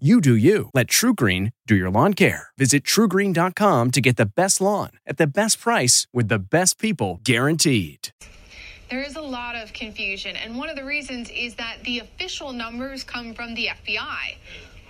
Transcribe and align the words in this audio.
You 0.00 0.20
do 0.20 0.34
you. 0.34 0.70
Let 0.74 0.88
TruGreen 0.88 1.52
do 1.68 1.76
your 1.76 1.88
lawn 1.88 2.14
care. 2.14 2.48
Visit 2.58 2.82
trugreen.com 2.82 3.92
to 3.92 4.00
get 4.00 4.16
the 4.16 4.26
best 4.26 4.60
lawn 4.60 4.90
at 5.06 5.18
the 5.18 5.26
best 5.28 5.60
price 5.60 6.08
with 6.12 6.26
the 6.26 6.40
best 6.40 6.80
people 6.80 7.20
guaranteed. 7.22 8.08
There 8.90 9.02
is 9.02 9.14
a 9.14 9.20
lot 9.20 9.54
of 9.54 9.72
confusion, 9.72 10.34
and 10.34 10.56
one 10.56 10.68
of 10.68 10.74
the 10.74 10.84
reasons 10.84 11.30
is 11.30 11.54
that 11.54 11.76
the 11.84 12.00
official 12.00 12.52
numbers 12.52 13.04
come 13.04 13.34
from 13.34 13.54
the 13.54 13.68
FBI. 13.68 14.34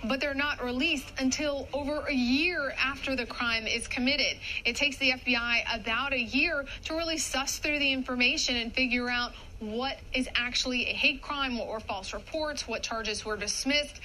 But 0.05 0.19
they're 0.19 0.33
not 0.33 0.63
released 0.63 1.13
until 1.19 1.67
over 1.71 1.99
a 2.07 2.13
year 2.13 2.73
after 2.79 3.15
the 3.15 3.27
crime 3.27 3.67
is 3.67 3.87
committed. 3.87 4.39
It 4.65 4.75
takes 4.75 4.97
the 4.97 5.11
FBI 5.11 5.81
about 5.81 6.13
a 6.13 6.19
year 6.19 6.65
to 6.85 6.95
really 6.95 7.19
suss 7.19 7.59
through 7.59 7.77
the 7.77 7.93
information 7.93 8.55
and 8.55 8.73
figure 8.73 9.07
out 9.07 9.33
what 9.59 9.99
is 10.13 10.27
actually 10.35 10.87
a 10.89 10.93
hate 10.93 11.21
crime, 11.21 11.57
what 11.57 11.67
were 11.67 11.79
false 11.79 12.11
reports, 12.11 12.67
what 12.67 12.81
charges 12.81 13.23
were 13.23 13.37
dismissed. 13.37 13.99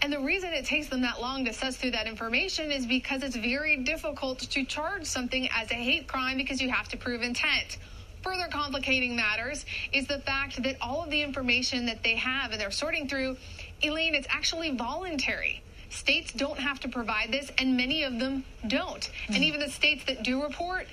And 0.00 0.12
the 0.12 0.20
reason 0.20 0.52
it 0.52 0.64
takes 0.64 0.88
them 0.88 1.02
that 1.02 1.20
long 1.20 1.44
to 1.46 1.52
suss 1.52 1.76
through 1.76 1.90
that 1.92 2.06
information 2.06 2.70
is 2.70 2.86
because 2.86 3.22
it's 3.22 3.36
very 3.36 3.76
difficult 3.78 4.38
to 4.38 4.64
charge 4.64 5.04
something 5.06 5.48
as 5.50 5.70
a 5.70 5.74
hate 5.74 6.06
crime 6.06 6.36
because 6.36 6.60
you 6.60 6.68
have 6.70 6.88
to 6.88 6.96
prove 6.96 7.22
intent. 7.22 7.78
Further 8.22 8.46
complicating 8.48 9.16
matters 9.16 9.64
is 9.92 10.06
the 10.06 10.18
fact 10.20 10.62
that 10.62 10.76
all 10.80 11.02
of 11.02 11.10
the 11.10 11.22
information 11.22 11.86
that 11.86 12.02
they 12.02 12.14
have 12.16 12.52
and 12.52 12.60
they're 12.60 12.70
sorting 12.70 13.08
through, 13.08 13.36
Elaine, 13.82 14.14
it's 14.14 14.26
actually 14.30 14.70
voluntary. 14.70 15.62
States 15.90 16.32
don't 16.32 16.58
have 16.58 16.78
to 16.80 16.88
provide 16.88 17.32
this, 17.32 17.50
and 17.58 17.76
many 17.76 18.02
of 18.02 18.18
them 18.18 18.44
don't. 18.66 19.10
And 19.28 19.36
mm. 19.36 19.42
even 19.42 19.60
the 19.60 19.70
states 19.70 20.04
that 20.04 20.22
do 20.22 20.42
report, 20.42 20.86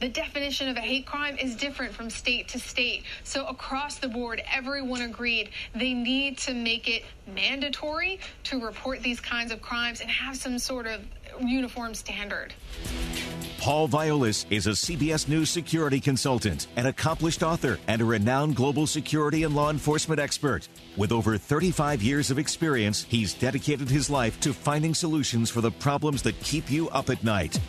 the 0.00 0.08
definition 0.08 0.68
of 0.68 0.76
a 0.76 0.80
hate 0.80 1.06
crime 1.06 1.36
is 1.38 1.54
different 1.54 1.92
from 1.92 2.10
state 2.10 2.48
to 2.48 2.58
state. 2.58 3.04
So 3.22 3.46
across 3.46 3.98
the 3.98 4.08
board, 4.08 4.42
everyone 4.52 5.02
agreed 5.02 5.50
they 5.74 5.92
need 5.92 6.38
to 6.38 6.54
make 6.54 6.88
it 6.88 7.04
mandatory 7.26 8.18
to 8.44 8.60
report 8.60 9.02
these 9.02 9.20
kinds 9.20 9.52
of 9.52 9.60
crimes 9.60 10.00
and 10.00 10.10
have 10.10 10.36
some 10.36 10.58
sort 10.58 10.86
of 10.86 11.02
uniform 11.40 11.94
standard. 11.94 12.54
Paul 13.60 13.88
Viollis 13.88 14.46
is 14.48 14.66
a 14.66 14.70
CBS 14.70 15.28
News 15.28 15.50
security 15.50 16.00
consultant, 16.00 16.66
an 16.76 16.86
accomplished 16.86 17.42
author, 17.42 17.78
and 17.88 18.00
a 18.00 18.04
renowned 18.06 18.56
global 18.56 18.86
security 18.86 19.42
and 19.44 19.54
law 19.54 19.68
enforcement 19.68 20.18
expert. 20.18 20.66
With 20.96 21.12
over 21.12 21.36
35 21.36 22.02
years 22.02 22.30
of 22.30 22.38
experience, 22.38 23.04
he's 23.06 23.34
dedicated 23.34 23.90
his 23.90 24.08
life 24.08 24.40
to 24.40 24.54
finding 24.54 24.94
solutions 24.94 25.50
for 25.50 25.60
the 25.60 25.70
problems 25.70 26.22
that 26.22 26.40
keep 26.40 26.70
you 26.70 26.88
up 26.88 27.10
at 27.10 27.22
night. 27.22 27.60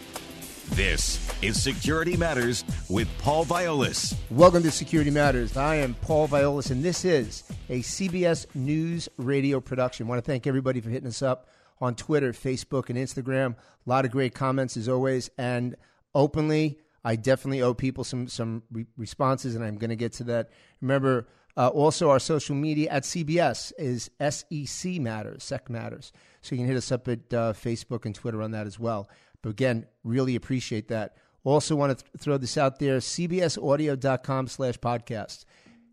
This 0.72 1.20
is 1.42 1.62
Security 1.62 2.16
Matters 2.16 2.64
with 2.90 3.10
Paul 3.18 3.46
Viollis. 3.46 4.16
Welcome 4.30 4.64
to 4.64 4.72
Security 4.72 5.12
Matters. 5.12 5.58
I 5.58 5.76
am 5.76 5.96
Paul 5.96 6.30
Viollis, 6.30 6.72
and 6.72 6.82
this 6.82 7.04
is 7.04 7.44
a 7.68 7.80
CBS 7.80 8.48
News 8.56 9.10
radio 9.18 9.60
production. 9.60 10.06
I 10.06 10.10
want 10.10 10.24
to 10.24 10.32
thank 10.32 10.48
everybody 10.48 10.80
for 10.80 10.90
hitting 10.90 11.10
us 11.10 11.22
up 11.22 11.50
on 11.82 11.96
Twitter, 11.96 12.32
Facebook, 12.32 12.90
and 12.90 12.98
Instagram. 12.98 13.56
A 13.86 13.90
lot 13.90 14.06
of 14.06 14.12
great 14.12 14.34
comments 14.34 14.78
as 14.78 14.88
always, 14.88 15.30
and 15.38 15.76
openly, 16.16 16.80
I 17.04 17.18
definitely 17.18 17.62
owe 17.62 17.74
people 17.74 18.06
some 18.06 18.30
some 18.30 18.64
re- 18.72 18.86
responses, 18.96 19.56
and 19.56 19.66
I'm 19.66 19.76
going 19.76 19.90
to 19.90 19.98
get 19.98 20.14
to 20.14 20.24
that. 20.26 20.52
Remember, 20.80 21.28
uh, 21.58 21.68
also 21.68 22.10
our 22.10 22.20
social 22.20 22.56
media 22.56 22.90
at 22.90 23.04
CBS 23.04 23.74
is 23.78 24.10
SEC 24.30 25.02
Matters, 25.02 25.44
SEC 25.44 25.70
Matters. 25.70 26.14
So 26.42 26.56
you 26.56 26.60
can 26.60 26.68
hit 26.68 26.78
us 26.78 26.92
up 26.94 27.10
at 27.10 27.34
uh, 27.34 27.54
Facebook 27.54 28.06
and 28.06 28.16
Twitter 28.16 28.42
on 28.42 28.52
that 28.52 28.68
as 28.68 28.80
well. 28.80 29.10
But 29.42 29.50
again, 29.50 29.86
really 30.04 30.36
appreciate 30.36 30.88
that. 30.90 31.18
Also 31.44 31.76
want 31.76 31.98
to 31.98 32.04
th- 32.04 32.14
throw 32.18 32.38
this 32.38 32.58
out 32.58 32.80
there, 32.80 33.00
cbsaudio.com 33.00 34.48
slash 34.48 34.78
podcast. 34.78 35.46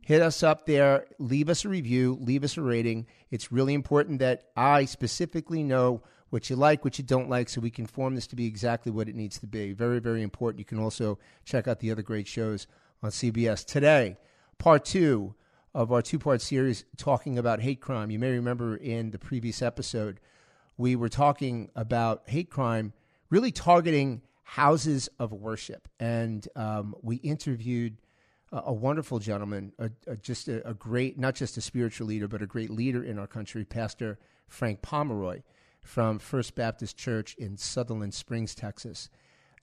Hit 0.02 0.22
us 0.22 0.42
up 0.42 0.66
there, 0.66 1.06
leave 1.18 1.48
us 1.48 1.64
a 1.64 1.68
review, 1.68 2.18
leave 2.20 2.44
us 2.44 2.56
a 2.56 2.62
rating. 2.62 3.06
It's 3.30 3.52
really 3.52 3.74
important 3.74 4.20
that 4.20 4.44
I 4.56 4.84
specifically 4.84 5.62
know 5.62 6.02
what 6.30 6.50
you 6.50 6.56
like, 6.56 6.84
what 6.84 6.98
you 6.98 7.04
don't 7.04 7.30
like, 7.30 7.48
so 7.48 7.60
we 7.60 7.70
can 7.70 7.86
form 7.86 8.14
this 8.14 8.26
to 8.28 8.36
be 8.36 8.46
exactly 8.46 8.92
what 8.92 9.08
it 9.08 9.14
needs 9.14 9.38
to 9.40 9.46
be. 9.46 9.72
Very, 9.72 9.98
very 9.98 10.22
important. 10.22 10.58
You 10.58 10.64
can 10.64 10.78
also 10.78 11.18
check 11.44 11.66
out 11.66 11.80
the 11.80 11.90
other 11.90 12.02
great 12.02 12.26
shows 12.26 12.66
on 13.02 13.10
CBS. 13.10 13.64
Today, 13.64 14.16
part 14.58 14.84
two 14.84 15.34
of 15.74 15.92
our 15.92 16.02
two 16.02 16.18
part 16.18 16.42
series 16.42 16.84
talking 16.96 17.38
about 17.38 17.60
hate 17.60 17.80
crime. 17.80 18.10
You 18.10 18.18
may 18.18 18.32
remember 18.32 18.76
in 18.76 19.10
the 19.10 19.18
previous 19.18 19.62
episode, 19.62 20.20
we 20.76 20.96
were 20.96 21.08
talking 21.08 21.70
about 21.74 22.22
hate 22.26 22.50
crime 22.50 22.92
really 23.30 23.52
targeting 23.52 24.22
houses 24.42 25.08
of 25.18 25.32
worship. 25.32 25.88
And 26.00 26.46
um, 26.56 26.94
we 27.02 27.16
interviewed 27.16 27.98
a, 28.52 28.62
a 28.66 28.72
wonderful 28.72 29.18
gentleman, 29.18 29.72
a, 29.78 29.90
a, 30.06 30.16
just 30.16 30.48
a, 30.48 30.74
great, 30.78 31.18
not 31.18 31.34
just 31.34 31.56
a 31.56 31.60
spiritual 31.60 32.06
leader, 32.06 32.28
but 32.28 32.42
a 32.42 32.46
great 32.46 32.70
leader 32.70 33.02
in 33.02 33.18
our 33.18 33.26
country, 33.26 33.64
Pastor 33.64 34.18
Frank 34.46 34.80
Pomeroy 34.82 35.42
from 35.82 36.18
First 36.18 36.54
Baptist 36.54 36.96
Church 36.96 37.34
in 37.34 37.56
Sutherland 37.56 38.14
Springs, 38.14 38.54
Texas. 38.54 39.10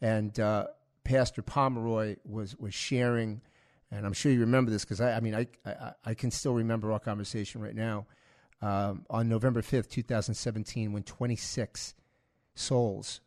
And 0.02 0.40
uh, 0.40 0.68
Pastor 1.04 1.42
Pomeroy 1.42 2.18
was, 2.24 2.56
was 2.58 2.74
sharing, 2.74 3.42
and 3.92 4.06
I'm 4.06 4.14
sure 4.14 4.32
you 4.32 4.42
remember 4.42 4.72
this 4.72 4.84
because 4.84 5.02
I, 5.02 5.14
I 5.14 5.20
mean, 5.20 5.36
I, 5.36 5.48
I, 5.66 5.92
I, 6.06 6.14
can 6.14 6.32
still 6.32 6.54
remember 6.54 6.92
our 6.92 7.00
conversation 7.00 7.62
right 7.62 7.76
now. 7.76 8.06
Um, 8.62 9.06
on 9.10 9.30
November 9.30 9.62
5th, 9.62 9.90
2017, 9.90 10.94
when 10.94 11.04
26 11.04 11.94
souls 12.56 13.22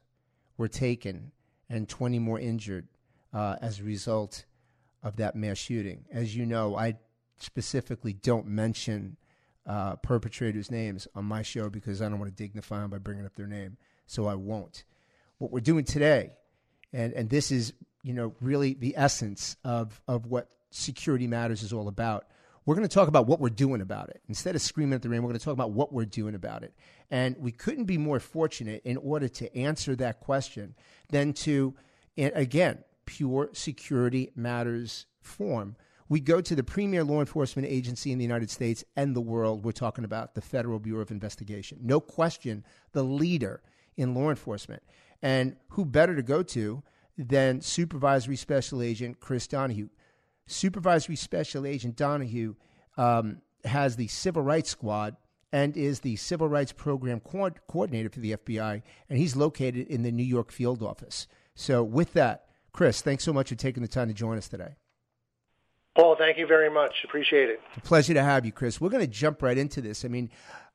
were 0.58 0.68
taken 0.68 1.32
and 1.70 1.88
20 1.88 2.18
more 2.18 2.38
injured 2.38 2.88
uh, 3.32 3.56
as 3.62 3.80
a 3.80 3.84
result 3.84 4.44
of 5.02 5.16
that 5.16 5.34
mass 5.34 5.56
shooting. 5.56 6.04
As 6.12 6.36
you 6.36 6.44
know, 6.44 6.76
I 6.76 6.96
specifically 7.38 8.12
don't 8.12 8.46
mention 8.46 9.16
uh, 9.66 9.96
perpetrators' 9.96 10.70
names 10.70 11.06
on 11.14 11.24
my 11.24 11.42
show 11.42 11.68
because 11.68 12.02
I 12.02 12.08
don't 12.08 12.18
want 12.18 12.34
to 12.34 12.42
dignify 12.42 12.80
them 12.80 12.90
by 12.90 12.98
bringing 12.98 13.26
up 13.26 13.36
their 13.36 13.46
name, 13.46 13.76
so 14.06 14.26
I 14.26 14.34
won't. 14.34 14.84
What 15.38 15.52
we're 15.52 15.60
doing 15.60 15.84
today, 15.84 16.32
and, 16.92 17.12
and 17.12 17.30
this 17.30 17.52
is 17.52 17.72
you 18.02 18.14
know 18.14 18.34
really 18.40 18.74
the 18.74 18.94
essence 18.96 19.56
of, 19.64 20.00
of 20.08 20.26
what 20.26 20.48
Security 20.70 21.26
Matters 21.26 21.62
is 21.62 21.72
all 21.72 21.88
about. 21.88 22.26
We're 22.64 22.74
going 22.74 22.88
to 22.88 22.94
talk 22.94 23.08
about 23.08 23.26
what 23.26 23.40
we're 23.40 23.48
doing 23.48 23.80
about 23.80 24.10
it. 24.10 24.20
Instead 24.28 24.54
of 24.54 24.60
screaming 24.60 24.94
at 24.94 25.02
the 25.02 25.08
rain, 25.08 25.22
we're 25.22 25.28
going 25.28 25.38
to 25.38 25.44
talk 25.44 25.54
about 25.54 25.70
what 25.70 25.92
we're 25.92 26.04
doing 26.04 26.34
about 26.34 26.64
it. 26.64 26.74
And 27.10 27.36
we 27.38 27.52
couldn't 27.52 27.84
be 27.84 27.98
more 27.98 28.20
fortunate 28.20 28.82
in 28.84 28.96
order 28.98 29.28
to 29.28 29.56
answer 29.56 29.96
that 29.96 30.20
question 30.20 30.74
than 31.08 31.32
to, 31.34 31.74
again, 32.16 32.84
pure 33.06 33.48
security 33.52 34.30
matters 34.36 35.06
form. 35.22 35.76
We 36.10 36.20
go 36.20 36.40
to 36.40 36.54
the 36.54 36.62
premier 36.62 37.04
law 37.04 37.20
enforcement 37.20 37.68
agency 37.68 38.12
in 38.12 38.18
the 38.18 38.24
United 38.24 38.50
States 38.50 38.84
and 38.96 39.14
the 39.14 39.20
world. 39.20 39.64
We're 39.64 39.72
talking 39.72 40.04
about 40.04 40.34
the 40.34 40.40
Federal 40.40 40.78
Bureau 40.78 41.02
of 41.02 41.10
Investigation. 41.10 41.78
No 41.82 42.00
question, 42.00 42.64
the 42.92 43.02
leader 43.02 43.62
in 43.96 44.14
law 44.14 44.30
enforcement. 44.30 44.82
And 45.20 45.56
who 45.70 45.84
better 45.84 46.14
to 46.16 46.22
go 46.22 46.42
to 46.42 46.82
than 47.16 47.60
Supervisory 47.60 48.36
Special 48.36 48.80
Agent 48.80 49.20
Chris 49.20 49.46
Donahue? 49.46 49.88
Supervisory 50.46 51.16
Special 51.16 51.66
Agent 51.66 51.96
Donahue 51.96 52.54
um, 52.96 53.42
has 53.64 53.96
the 53.96 54.08
Civil 54.08 54.42
Rights 54.42 54.70
Squad 54.70 55.16
and 55.52 55.76
is 55.76 56.00
the 56.00 56.16
Civil 56.16 56.48
Rights 56.48 56.72
Program 56.72 57.20
co- 57.20 57.50
Coordinator 57.68 58.10
for 58.10 58.20
the 58.20 58.36
FBI, 58.36 58.82
and 59.08 59.18
he's 59.18 59.36
located 59.36 59.86
in 59.88 60.02
the 60.02 60.12
New 60.12 60.24
York 60.24 60.52
field 60.52 60.82
office. 60.82 61.26
So, 61.54 61.82
with 61.82 62.12
that, 62.12 62.46
Chris, 62.72 63.00
thanks 63.00 63.24
so 63.24 63.32
much 63.32 63.48
for 63.48 63.54
taking 63.54 63.82
the 63.82 63.88
time 63.88 64.08
to 64.08 64.14
join 64.14 64.38
us 64.38 64.48
today. 64.48 64.76
Paul, 65.96 66.16
thank 66.16 66.38
you 66.38 66.46
very 66.46 66.70
much. 66.70 66.94
Appreciate 67.04 67.48
it. 67.48 67.60
A 67.76 67.80
pleasure 67.80 68.14
to 68.14 68.22
have 68.22 68.46
you, 68.46 68.52
Chris. 68.52 68.80
We're 68.80 68.90
going 68.90 69.04
to 69.04 69.10
jump 69.10 69.42
right 69.42 69.58
into 69.58 69.80
this. 69.80 70.04
I 70.04 70.08
mean, 70.08 70.30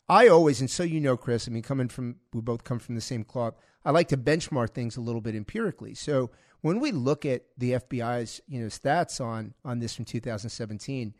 I 0.09 0.27
always, 0.27 0.59
and 0.59 0.69
so 0.69 0.83
you 0.83 0.99
know, 0.99 1.15
Chris, 1.15 1.47
I 1.47 1.51
mean, 1.51 1.63
coming 1.63 1.87
from, 1.87 2.17
we 2.33 2.41
both 2.41 2.65
come 2.65 2.79
from 2.79 2.95
the 2.95 3.01
same 3.01 3.23
cloth, 3.23 3.55
I 3.85 3.91
like 3.91 4.09
to 4.09 4.17
benchmark 4.17 4.71
things 4.71 4.97
a 4.97 5.01
little 5.01 5.21
bit 5.21 5.35
empirically. 5.35 5.93
So, 5.93 6.31
when 6.63 6.79
we 6.79 6.91
look 6.91 7.25
at 7.25 7.43
the 7.57 7.73
FBI's 7.73 8.41
you 8.47 8.61
know 8.61 8.67
stats 8.67 9.19
on 9.23 9.53
on 9.65 9.79
this 9.79 9.93
from 9.95 10.05
2017, 10.05 11.13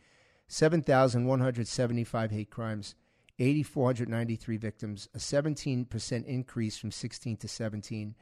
7,175 0.48 2.32
hate 2.32 2.50
crimes, 2.50 2.96
8,493 3.40 4.58
victims, 4.58 5.10
a 5.14 5.18
17% 5.18 6.26
increase 6.26 6.78
from 6.78 6.92
16 6.92 7.38
to 7.38 7.48
17. 7.48 8.16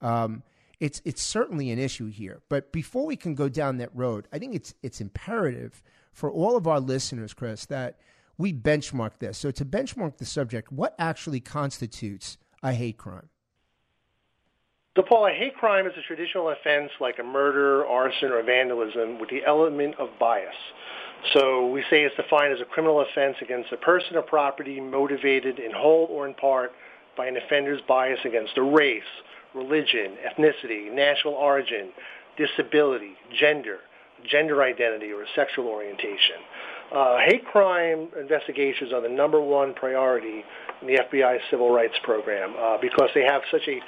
Um, 0.00 0.42
it's 0.78 1.00
it's 1.04 1.22
certainly 1.22 1.70
an 1.70 1.78
issue 1.78 2.08
here. 2.08 2.42
But 2.48 2.70
before 2.72 3.06
we 3.06 3.16
can 3.16 3.34
go 3.34 3.48
down 3.48 3.78
that 3.78 3.90
road, 3.94 4.28
I 4.32 4.38
think 4.38 4.54
it's 4.54 4.74
it's 4.82 5.00
imperative 5.00 5.82
for 6.12 6.30
all 6.30 6.56
of 6.56 6.66
our 6.66 6.80
listeners, 6.80 7.32
Chris, 7.32 7.66
that 7.66 7.98
we 8.36 8.52
benchmark 8.52 9.18
this. 9.18 9.38
So 9.38 9.50
to 9.52 9.64
benchmark 9.64 10.18
the 10.18 10.26
subject, 10.26 10.70
what 10.70 10.94
actually 10.98 11.40
constitutes 11.40 12.36
a 12.62 12.72
hate 12.72 12.98
crime? 12.98 13.30
So, 14.96 15.02
Paul, 15.02 15.26
a 15.26 15.30
hate 15.30 15.54
crime 15.54 15.86
is 15.86 15.92
a 15.98 16.02
traditional 16.06 16.48
offense 16.48 16.90
like 17.00 17.18
a 17.18 17.22
murder, 17.22 17.84
arson, 17.84 18.32
or 18.32 18.42
vandalism 18.42 19.20
with 19.20 19.28
the 19.28 19.44
element 19.46 19.94
of 19.98 20.08
bias. 20.18 20.54
So 21.32 21.66
we 21.66 21.82
say 21.90 22.02
it's 22.02 22.16
defined 22.16 22.52
as 22.52 22.60
a 22.60 22.64
criminal 22.64 23.00
offense 23.00 23.36
against 23.42 23.72
a 23.72 23.76
person 23.76 24.16
or 24.16 24.22
property 24.22 24.80
motivated 24.80 25.58
in 25.58 25.72
whole 25.72 26.06
or 26.10 26.26
in 26.26 26.34
part 26.34 26.72
by 27.16 27.26
an 27.26 27.36
offender's 27.36 27.80
bias 27.88 28.20
against 28.24 28.56
a 28.56 28.62
race, 28.62 29.02
religion, 29.54 30.16
ethnicity, 30.24 30.92
national 30.92 31.34
origin, 31.34 31.90
disability, 32.36 33.14
gender, 33.38 33.78
gender 34.30 34.62
identity, 34.62 35.12
or 35.12 35.24
sexual 35.34 35.66
orientation. 35.66 36.36
Uh, 36.94 37.18
hate 37.26 37.44
crime 37.46 38.08
investigations 38.18 38.92
are 38.92 39.00
the 39.00 39.08
number 39.08 39.40
one 39.40 39.74
priority 39.74 40.44
in 40.80 40.86
the 40.86 41.00
FBI's 41.12 41.42
civil 41.50 41.70
rights 41.70 41.94
program 42.04 42.54
uh, 42.58 42.78
because 42.80 43.10
they 43.14 43.24
have 43.24 43.42
such 43.50 43.66
a 43.66 43.80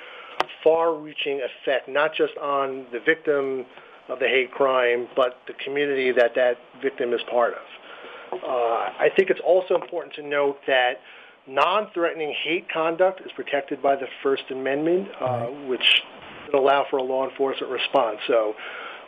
far-reaching 0.64 1.40
effect, 1.40 1.88
not 1.88 2.12
just 2.14 2.36
on 2.38 2.86
the 2.92 3.00
victim 3.00 3.64
of 4.08 4.18
the 4.18 4.26
hate 4.26 4.50
crime, 4.52 5.08
but 5.14 5.38
the 5.46 5.54
community 5.64 6.12
that 6.12 6.34
that 6.34 6.56
victim 6.82 7.12
is 7.12 7.20
part 7.30 7.54
of. 7.54 8.40
Uh, 8.42 8.46
I 8.46 9.08
think 9.16 9.30
it's 9.30 9.40
also 9.44 9.74
important 9.74 10.14
to 10.14 10.22
note 10.22 10.58
that 10.66 11.00
non-threatening 11.46 12.34
hate 12.44 12.66
conduct 12.70 13.20
is 13.22 13.32
protected 13.34 13.82
by 13.82 13.96
the 13.96 14.06
First 14.22 14.44
Amendment, 14.50 15.08
uh, 15.20 15.46
which 15.66 16.02
would 16.46 16.58
allow 16.58 16.84
for 16.90 16.98
a 16.98 17.02
law 17.02 17.28
enforcement 17.28 17.72
response. 17.72 18.18
So 18.26 18.54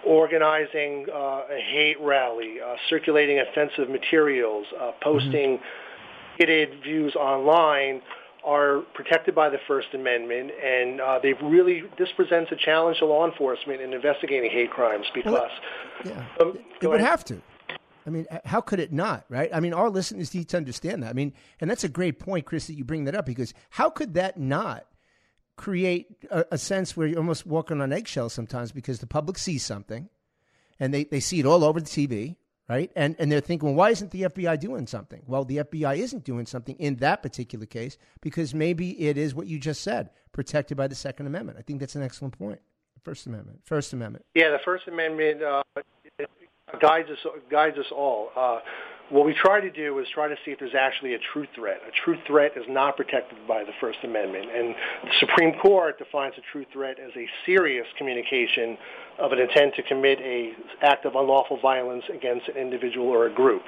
organizing 0.04 1.06
uh, 1.12 1.42
a 1.50 1.60
hate 1.72 2.00
rally, 2.00 2.56
uh, 2.64 2.76
circulating 2.88 3.40
offensive 3.40 3.90
materials, 3.90 4.66
uh, 4.80 4.92
posting 5.02 5.60
mm-hmm. 6.40 6.82
views 6.82 7.14
online 7.16 8.00
are 8.44 8.80
protected 8.94 9.34
by 9.34 9.48
the 9.48 9.58
First 9.66 9.88
Amendment, 9.94 10.50
and 10.62 11.00
uh, 11.00 11.18
they've 11.22 11.40
really 11.42 11.82
this 11.98 12.08
presents 12.16 12.50
a 12.52 12.56
challenge 12.56 12.98
to 12.98 13.06
law 13.06 13.26
enforcement 13.26 13.80
in 13.80 13.92
investigating 13.92 14.50
hate 14.50 14.70
crimes 14.70 15.06
because 15.14 15.32
well, 15.32 15.48
yeah, 16.04 16.24
um, 16.40 16.58
it 16.80 16.88
would 16.88 17.00
have 17.00 17.24
to. 17.26 17.40
I 18.06 18.10
mean, 18.10 18.26
how 18.44 18.60
could 18.60 18.80
it 18.80 18.92
not, 18.92 19.24
right? 19.28 19.50
I 19.52 19.60
mean, 19.60 19.74
our 19.74 19.90
listeners 19.90 20.34
need 20.34 20.48
to 20.48 20.56
understand 20.56 21.02
that. 21.02 21.10
I 21.10 21.12
mean, 21.12 21.34
and 21.60 21.70
that's 21.70 21.84
a 21.84 21.88
great 21.88 22.18
point, 22.18 22.46
Chris, 22.46 22.66
that 22.66 22.74
you 22.74 22.84
bring 22.84 23.04
that 23.04 23.14
up 23.14 23.26
because 23.26 23.52
how 23.68 23.90
could 23.90 24.14
that 24.14 24.38
not 24.38 24.86
create 25.56 26.06
a, 26.30 26.46
a 26.52 26.58
sense 26.58 26.96
where 26.96 27.06
you're 27.06 27.18
almost 27.18 27.44
walking 27.44 27.82
on 27.82 27.92
eggshells 27.92 28.32
sometimes 28.32 28.72
because 28.72 29.00
the 29.00 29.06
public 29.06 29.36
sees 29.36 29.62
something 29.62 30.08
and 30.80 30.94
they, 30.94 31.04
they 31.04 31.20
see 31.20 31.38
it 31.38 31.46
all 31.46 31.62
over 31.62 31.78
the 31.78 31.86
TV, 31.86 32.36
right? 32.70 32.92
And 32.94 33.16
and 33.18 33.30
they're 33.30 33.40
thinking, 33.40 33.66
well, 33.66 33.74
why 33.74 33.90
isn't 33.90 34.12
the 34.12 34.22
FBI 34.22 34.58
doing 34.60 34.86
something? 34.86 35.22
Well, 35.26 35.44
the 35.44 35.58
FBI 35.58 35.96
isn't 35.98 36.24
doing 36.24 36.46
something 36.46 36.76
in 36.76 36.96
that 36.96 37.20
particular 37.20 37.66
case 37.66 37.98
because 38.20 38.54
maybe 38.54 39.08
it 39.08 39.18
is 39.18 39.34
what 39.34 39.48
you 39.48 39.58
just 39.58 39.82
said, 39.82 40.10
protected 40.32 40.76
by 40.76 40.86
the 40.86 40.94
Second 40.94 41.26
Amendment. 41.26 41.58
I 41.58 41.62
think 41.62 41.80
that's 41.80 41.96
an 41.96 42.02
excellent 42.02 42.38
point. 42.38 42.60
First 43.02 43.26
Amendment. 43.26 43.60
First 43.64 43.92
Amendment. 43.92 44.24
Yeah, 44.34 44.50
the 44.50 44.60
First 44.64 44.86
Amendment 44.86 45.42
uh, 45.42 45.62
guides 46.80 47.10
us 47.10 47.18
guides 47.50 47.76
us 47.76 47.90
all. 47.90 48.30
Uh, 48.36 48.60
what 49.10 49.26
we 49.26 49.34
try 49.34 49.60
to 49.60 49.70
do 49.70 49.98
is 49.98 50.06
try 50.14 50.28
to 50.28 50.36
see 50.44 50.52
if 50.52 50.60
there's 50.60 50.74
actually 50.74 51.14
a 51.14 51.18
true 51.32 51.46
threat. 51.54 51.80
A 51.86 51.90
true 52.04 52.16
threat 52.26 52.52
is 52.56 52.64
not 52.68 52.96
protected 52.96 53.38
by 53.46 53.64
the 53.64 53.72
First 53.80 53.98
Amendment, 54.04 54.46
and 54.54 54.74
the 55.04 55.12
Supreme 55.18 55.58
Court 55.60 55.98
defines 55.98 56.34
a 56.38 56.42
true 56.52 56.64
threat 56.72 56.98
as 57.00 57.10
a 57.16 57.26
serious 57.44 57.86
communication 57.98 58.78
of 59.18 59.32
an 59.32 59.40
intent 59.40 59.74
to 59.74 59.82
commit 59.82 60.20
a 60.20 60.52
act 60.82 61.04
of 61.04 61.16
unlawful 61.16 61.58
violence 61.60 62.04
against 62.14 62.48
an 62.48 62.56
individual 62.56 63.08
or 63.08 63.26
a 63.26 63.34
group. 63.34 63.62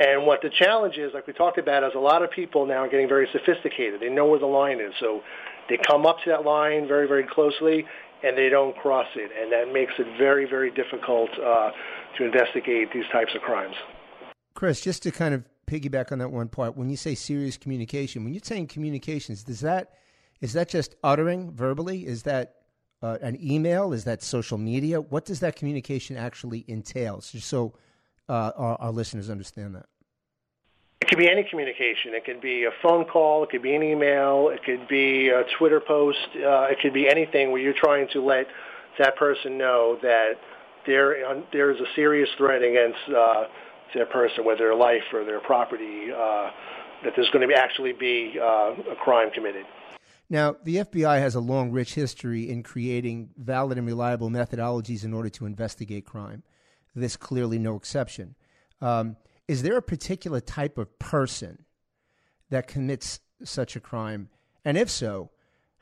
And 0.00 0.26
what 0.26 0.42
the 0.42 0.50
challenge 0.50 0.96
is, 0.96 1.12
like 1.14 1.28
we 1.28 1.32
talked 1.32 1.58
about, 1.58 1.84
is 1.84 1.92
a 1.94 2.00
lot 2.00 2.22
of 2.24 2.30
people 2.32 2.66
now 2.66 2.78
are 2.78 2.88
getting 2.88 3.08
very 3.08 3.28
sophisticated. 3.30 4.00
They 4.00 4.08
know 4.08 4.26
where 4.26 4.40
the 4.40 4.46
line 4.46 4.80
is, 4.80 4.92
so 4.98 5.22
they 5.68 5.78
come 5.86 6.06
up 6.06 6.16
to 6.24 6.30
that 6.30 6.44
line 6.44 6.88
very, 6.88 7.06
very 7.06 7.24
closely, 7.24 7.86
and 8.24 8.36
they 8.36 8.48
don't 8.48 8.76
cross 8.76 9.06
it, 9.14 9.30
and 9.40 9.52
that 9.52 9.72
makes 9.72 9.92
it 9.98 10.06
very, 10.18 10.48
very 10.48 10.72
difficult 10.72 11.30
uh, 11.38 11.70
to 12.18 12.24
investigate 12.24 12.92
these 12.92 13.04
types 13.12 13.32
of 13.36 13.42
crimes. 13.42 13.76
Chris, 14.54 14.80
just 14.80 15.02
to 15.04 15.10
kind 15.10 15.34
of 15.34 15.44
piggyback 15.66 16.12
on 16.12 16.18
that 16.18 16.30
one 16.30 16.48
part, 16.48 16.76
when 16.76 16.90
you 16.90 16.96
say 16.96 17.14
serious 17.14 17.56
communication, 17.56 18.24
when 18.24 18.32
you're 18.34 18.42
saying 18.44 18.66
communications, 18.66 19.42
does 19.42 19.60
that 19.60 19.92
is 20.40 20.54
that 20.54 20.68
just 20.68 20.96
uttering 21.04 21.52
verbally? 21.52 22.04
Is 22.04 22.24
that 22.24 22.56
uh, 23.00 23.16
an 23.22 23.38
email? 23.40 23.92
Is 23.92 24.04
that 24.04 24.22
social 24.22 24.58
media? 24.58 25.00
What 25.00 25.24
does 25.24 25.40
that 25.40 25.54
communication 25.56 26.16
actually 26.16 26.64
entail? 26.68 27.20
Just 27.20 27.48
so 27.48 27.74
uh, 28.28 28.50
our, 28.56 28.76
our 28.80 28.90
listeners 28.90 29.30
understand 29.30 29.76
that. 29.76 29.86
It 31.00 31.08
could 31.08 31.18
be 31.18 31.28
any 31.28 31.44
communication. 31.48 32.14
It 32.14 32.24
could 32.24 32.40
be 32.40 32.64
a 32.64 32.70
phone 32.82 33.04
call. 33.04 33.44
It 33.44 33.50
could 33.50 33.62
be 33.62 33.74
an 33.74 33.82
email. 33.82 34.50
It 34.52 34.64
could 34.64 34.88
be 34.88 35.28
a 35.28 35.44
Twitter 35.58 35.80
post. 35.80 36.18
Uh, 36.34 36.66
it 36.70 36.78
could 36.80 36.92
be 36.92 37.08
anything 37.08 37.50
where 37.52 37.60
you're 37.60 37.74
trying 37.76 38.08
to 38.12 38.24
let 38.24 38.46
that 38.98 39.16
person 39.16 39.58
know 39.58 39.98
that 40.02 40.34
there 40.86 41.42
there 41.52 41.70
is 41.70 41.80
a 41.80 41.86
serious 41.94 42.28
threat 42.36 42.62
against 42.62 42.98
uh, 43.08 43.44
their 43.94 44.06
person, 44.06 44.44
whether 44.44 44.58
their 44.58 44.74
life 44.74 45.02
or 45.12 45.24
their 45.24 45.40
property, 45.40 46.10
uh, 46.12 46.50
that 47.04 47.12
there's 47.16 47.30
going 47.30 47.42
to 47.42 47.48
be 47.48 47.54
actually 47.54 47.92
be 47.92 48.38
uh, 48.40 48.74
a 48.92 48.96
crime 48.96 49.30
committed. 49.30 49.66
Now, 50.30 50.56
the 50.64 50.76
FBI 50.76 51.18
has 51.18 51.34
a 51.34 51.40
long, 51.40 51.72
rich 51.72 51.94
history 51.94 52.48
in 52.48 52.62
creating 52.62 53.30
valid 53.36 53.76
and 53.76 53.86
reliable 53.86 54.30
methodologies 54.30 55.04
in 55.04 55.12
order 55.12 55.28
to 55.30 55.46
investigate 55.46 56.06
crime. 56.06 56.42
This 56.94 57.16
clearly 57.16 57.58
no 57.58 57.76
exception. 57.76 58.34
Um, 58.80 59.16
is 59.48 59.62
there 59.62 59.76
a 59.76 59.82
particular 59.82 60.40
type 60.40 60.78
of 60.78 60.98
person 60.98 61.64
that 62.50 62.66
commits 62.66 63.20
such 63.44 63.76
a 63.76 63.80
crime? 63.80 64.28
And 64.64 64.78
if 64.78 64.88
so, 64.88 65.30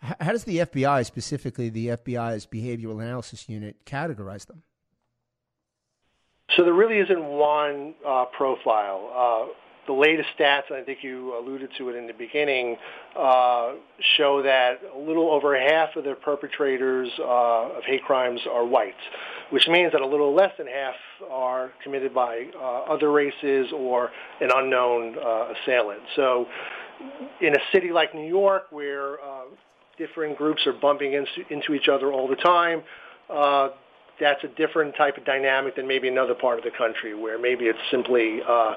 how 0.00 0.32
does 0.32 0.44
the 0.44 0.58
FBI, 0.58 1.04
specifically 1.04 1.68
the 1.68 1.88
FBI's 1.88 2.46
Behavioral 2.46 3.02
Analysis 3.02 3.48
Unit, 3.48 3.84
categorize 3.84 4.46
them? 4.46 4.62
So 6.56 6.64
there 6.64 6.75
really 6.75 6.99
isn't 6.99 7.23
one 7.23 7.94
uh, 8.06 8.25
profile. 8.37 9.11
Uh, 9.14 9.52
the 9.87 9.93
latest 9.93 10.29
stats, 10.38 10.64
and 10.69 10.76
I 10.76 10.85
think 10.85 10.99
you 11.02 11.37
alluded 11.37 11.70
to 11.79 11.88
it 11.88 11.97
in 11.97 12.06
the 12.06 12.12
beginning, 12.12 12.76
uh, 13.19 13.73
show 14.17 14.43
that 14.43 14.81
a 14.94 14.99
little 14.99 15.31
over 15.31 15.58
half 15.58 15.97
of 15.97 16.05
the 16.05 16.14
perpetrators 16.14 17.11
uh, 17.19 17.79
of 17.79 17.82
hate 17.85 18.05
crimes 18.05 18.41
are 18.50 18.64
whites, 18.64 19.00
which 19.50 19.67
means 19.69 19.93
that 19.93 20.00
a 20.00 20.06
little 20.06 20.35
less 20.35 20.52
than 20.58 20.67
half 20.67 20.94
are 21.29 21.73
committed 21.82 22.14
by 22.14 22.47
uh, 22.56 22.93
other 22.93 23.11
races 23.11 23.73
or 23.75 24.11
an 24.40 24.50
unknown 24.54 25.16
uh, 25.19 25.54
assailant. 25.54 26.02
So 26.14 26.47
in 27.40 27.54
a 27.54 27.61
city 27.73 27.90
like 27.90 28.14
New 28.14 28.28
York, 28.28 28.64
where 28.71 29.14
uh, 29.14 29.45
different 29.99 30.37
groups 30.37 30.66
are 30.66 30.73
bumping 30.73 31.14
into, 31.14 31.52
into 31.52 31.75
each 31.75 31.88
other 31.88 32.12
all 32.12 32.28
the 32.28 32.37
time, 32.37 32.83
uh, 33.28 33.71
that's 34.20 34.44
a 34.44 34.48
different 34.48 34.94
type 34.96 35.16
of 35.16 35.24
dynamic 35.24 35.76
than 35.76 35.88
maybe 35.88 36.08
another 36.08 36.34
part 36.34 36.58
of 36.58 36.64
the 36.64 36.70
country 36.70 37.14
where 37.14 37.38
maybe 37.38 37.64
it's 37.64 37.78
simply 37.90 38.40
uh, 38.46 38.74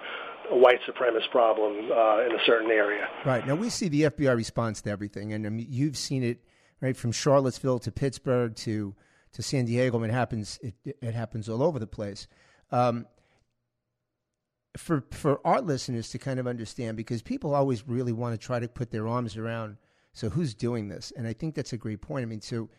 a 0.51 0.57
white 0.57 0.79
supremacist 0.87 1.29
problem 1.31 1.91
uh, 1.91 2.25
in 2.25 2.31
a 2.31 2.43
certain 2.45 2.71
area. 2.71 3.07
Right. 3.25 3.45
Now, 3.45 3.55
we 3.55 3.69
see 3.69 3.87
the 3.87 4.03
FBI 4.03 4.35
response 4.35 4.81
to 4.81 4.89
everything, 4.89 5.33
and 5.33 5.61
you've 5.61 5.97
seen 5.97 6.23
it 6.23 6.39
right 6.81 6.95
from 6.95 7.11
Charlottesville 7.11 7.79
to 7.79 7.91
Pittsburgh 7.91 8.55
to, 8.57 8.95
to 9.33 9.43
San 9.43 9.65
Diego. 9.65 9.97
I 9.97 10.01
mean, 10.01 10.09
it 10.09 10.13
happens, 10.13 10.59
it, 10.61 10.75
it 11.01 11.13
happens 11.13 11.49
all 11.49 11.61
over 11.61 11.79
the 11.79 11.87
place. 11.87 12.27
Um, 12.71 13.05
for, 14.77 15.05
for 15.11 15.39
our 15.45 15.61
listeners 15.61 16.09
to 16.09 16.17
kind 16.17 16.39
of 16.39 16.47
understand, 16.47 16.97
because 16.97 17.21
people 17.21 17.53
always 17.53 17.87
really 17.87 18.11
want 18.11 18.39
to 18.39 18.43
try 18.43 18.59
to 18.59 18.67
put 18.67 18.91
their 18.91 19.07
arms 19.07 19.37
around, 19.37 19.77
so 20.13 20.29
who's 20.29 20.53
doing 20.53 20.89
this? 20.89 21.11
And 21.15 21.27
I 21.27 21.33
think 21.33 21.55
that's 21.55 21.73
a 21.73 21.77
great 21.77 22.01
point. 22.01 22.23
I 22.23 22.25
mean, 22.25 22.41
so 22.41 22.69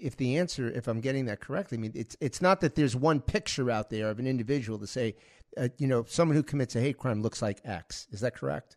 if 0.00 0.16
the 0.16 0.36
answer, 0.38 0.68
if 0.68 0.88
I'm 0.88 1.00
getting 1.00 1.26
that 1.26 1.40
correctly, 1.40 1.78
I 1.78 1.80
mean, 1.80 1.92
it's 1.94 2.16
it's 2.20 2.40
not 2.40 2.60
that 2.60 2.74
there's 2.74 2.96
one 2.96 3.20
picture 3.20 3.70
out 3.70 3.90
there 3.90 4.08
of 4.08 4.18
an 4.18 4.26
individual 4.26 4.78
to 4.78 4.86
say, 4.86 5.16
uh, 5.56 5.68
you 5.78 5.86
know, 5.86 6.04
someone 6.08 6.36
who 6.36 6.42
commits 6.42 6.76
a 6.76 6.80
hate 6.80 6.98
crime 6.98 7.22
looks 7.22 7.42
like 7.42 7.60
X. 7.64 8.06
Is 8.10 8.20
that 8.20 8.34
correct? 8.34 8.76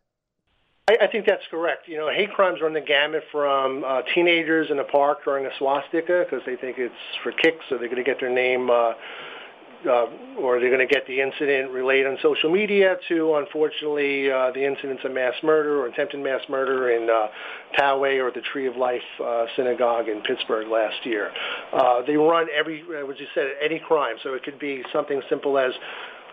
I, 0.89 1.05
I 1.05 1.07
think 1.07 1.25
that's 1.25 1.43
correct. 1.49 1.87
You 1.87 1.97
know, 1.97 2.09
hate 2.09 2.33
crimes 2.33 2.59
run 2.61 2.73
the 2.73 2.81
gamut 2.81 3.23
from 3.31 3.83
uh, 3.83 4.01
teenagers 4.13 4.69
in 4.71 4.79
a 4.79 4.83
park 4.83 5.23
throwing 5.23 5.45
a 5.45 5.51
swastika 5.57 6.25
because 6.29 6.45
they 6.45 6.55
think 6.55 6.77
it's 6.77 6.93
for 7.23 7.31
kicks, 7.31 7.65
so 7.69 7.77
they're 7.77 7.87
going 7.87 8.03
to 8.03 8.03
get 8.03 8.19
their 8.19 8.33
name. 8.33 8.69
Uh, 8.69 8.93
uh, 9.87 10.05
or 10.39 10.59
they're 10.59 10.69
going 10.69 10.85
to 10.85 10.93
get 10.93 11.07
the 11.07 11.21
incident 11.21 11.71
relayed 11.71 12.05
on 12.05 12.17
social 12.21 12.51
media 12.51 12.97
to, 13.07 13.35
unfortunately, 13.35 14.31
uh, 14.31 14.51
the 14.51 14.65
incidents 14.65 15.03
of 15.05 15.11
mass 15.11 15.33
murder 15.43 15.81
or 15.81 15.87
attempted 15.87 16.19
mass 16.19 16.41
murder 16.49 16.91
in 16.91 17.09
uh, 17.09 17.27
Poway 17.79 18.21
or 18.21 18.31
the 18.31 18.41
Tree 18.41 18.67
of 18.67 18.75
Life 18.75 19.01
uh, 19.23 19.45
Synagogue 19.55 20.07
in 20.07 20.21
Pittsburgh 20.21 20.67
last 20.67 21.05
year. 21.05 21.31
Uh, 21.73 22.01
they 22.05 22.15
run 22.15 22.47
every, 22.57 22.83
uh, 22.83 23.09
as 23.09 23.19
you 23.19 23.27
said, 23.33 23.47
any 23.63 23.79
crime. 23.79 24.17
So 24.23 24.33
it 24.33 24.43
could 24.43 24.59
be 24.59 24.83
something 24.93 25.21
simple 25.29 25.57
as 25.57 25.71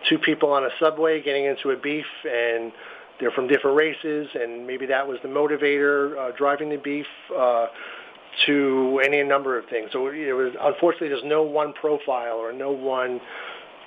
two 0.07 0.19
people 0.19 0.51
on 0.51 0.63
a 0.63 0.69
subway 0.79 1.21
getting 1.21 1.45
into 1.45 1.71
a 1.71 1.77
beef 1.77 2.05
and 2.23 2.71
they're 3.19 3.31
from 3.31 3.47
different 3.47 3.75
races 3.75 4.27
and 4.33 4.65
maybe 4.65 4.85
that 4.85 5.05
was 5.05 5.17
the 5.23 5.27
motivator 5.27 6.17
uh, 6.17 6.31
driving 6.37 6.69
the 6.69 6.77
beef. 6.77 7.05
Uh, 7.35 7.67
to 8.45 9.01
any 9.05 9.23
number 9.23 9.57
of 9.57 9.65
things. 9.69 9.89
So 9.91 10.07
it 10.07 10.33
was, 10.33 10.53
unfortunately, 10.59 11.09
there's 11.09 11.23
no 11.25 11.43
one 11.43 11.73
profile 11.73 12.37
or 12.37 12.53
no 12.53 12.71
one 12.71 13.19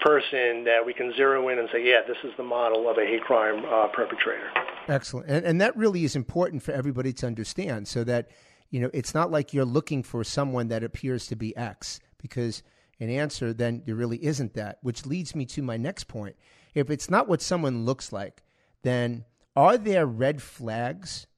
person 0.02 0.64
that 0.64 0.84
we 0.84 0.92
can 0.92 1.14
zero 1.14 1.48
in 1.48 1.58
and 1.58 1.68
say, 1.72 1.84
yeah, 1.84 2.00
this 2.06 2.16
is 2.24 2.32
the 2.36 2.42
model 2.42 2.90
of 2.90 2.98
a 2.98 3.06
hate 3.06 3.22
crime 3.22 3.64
uh, 3.64 3.86
perpetrator. 3.88 4.50
Excellent, 4.88 5.28
and, 5.28 5.44
and 5.44 5.60
that 5.60 5.76
really 5.76 6.04
is 6.04 6.16
important 6.16 6.62
for 6.62 6.72
everybody 6.72 7.12
to 7.12 7.26
understand, 7.26 7.86
so 7.86 8.02
that 8.04 8.28
you 8.70 8.80
know 8.80 8.90
it's 8.92 9.14
not 9.14 9.30
like 9.30 9.54
you're 9.54 9.64
looking 9.64 10.02
for 10.02 10.24
someone 10.24 10.68
that 10.68 10.82
appears 10.82 11.28
to 11.28 11.36
be 11.36 11.56
X, 11.56 12.00
because 12.18 12.64
an 12.98 13.08
answer 13.08 13.52
then 13.52 13.82
there 13.86 13.94
really 13.94 14.22
isn't 14.24 14.54
that. 14.54 14.78
Which 14.82 15.06
leads 15.06 15.36
me 15.36 15.46
to 15.46 15.62
my 15.62 15.76
next 15.76 16.08
point: 16.08 16.34
if 16.74 16.90
it's 16.90 17.08
not 17.08 17.28
what 17.28 17.40
someone 17.40 17.84
looks 17.84 18.12
like, 18.12 18.42
then 18.82 19.24
are 19.54 19.78
there 19.78 20.04
red 20.04 20.42
flags 20.42 21.28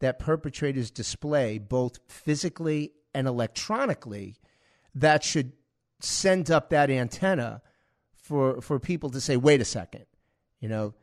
that 0.00 0.18
perpetrators 0.18 0.90
display 0.90 1.58
both 1.58 1.98
physically 2.08 2.92
and 3.14 3.26
electronically 3.26 4.36
that 4.94 5.22
should 5.22 5.52
send 6.00 6.50
up 6.50 6.70
that 6.70 6.90
antenna 6.90 7.62
for 8.14 8.60
for 8.60 8.78
people 8.78 9.10
to 9.10 9.20
say, 9.20 9.36
wait 9.36 9.60
a 9.60 9.64
second, 9.64 10.06
you 10.60 10.68
know, 10.68 10.94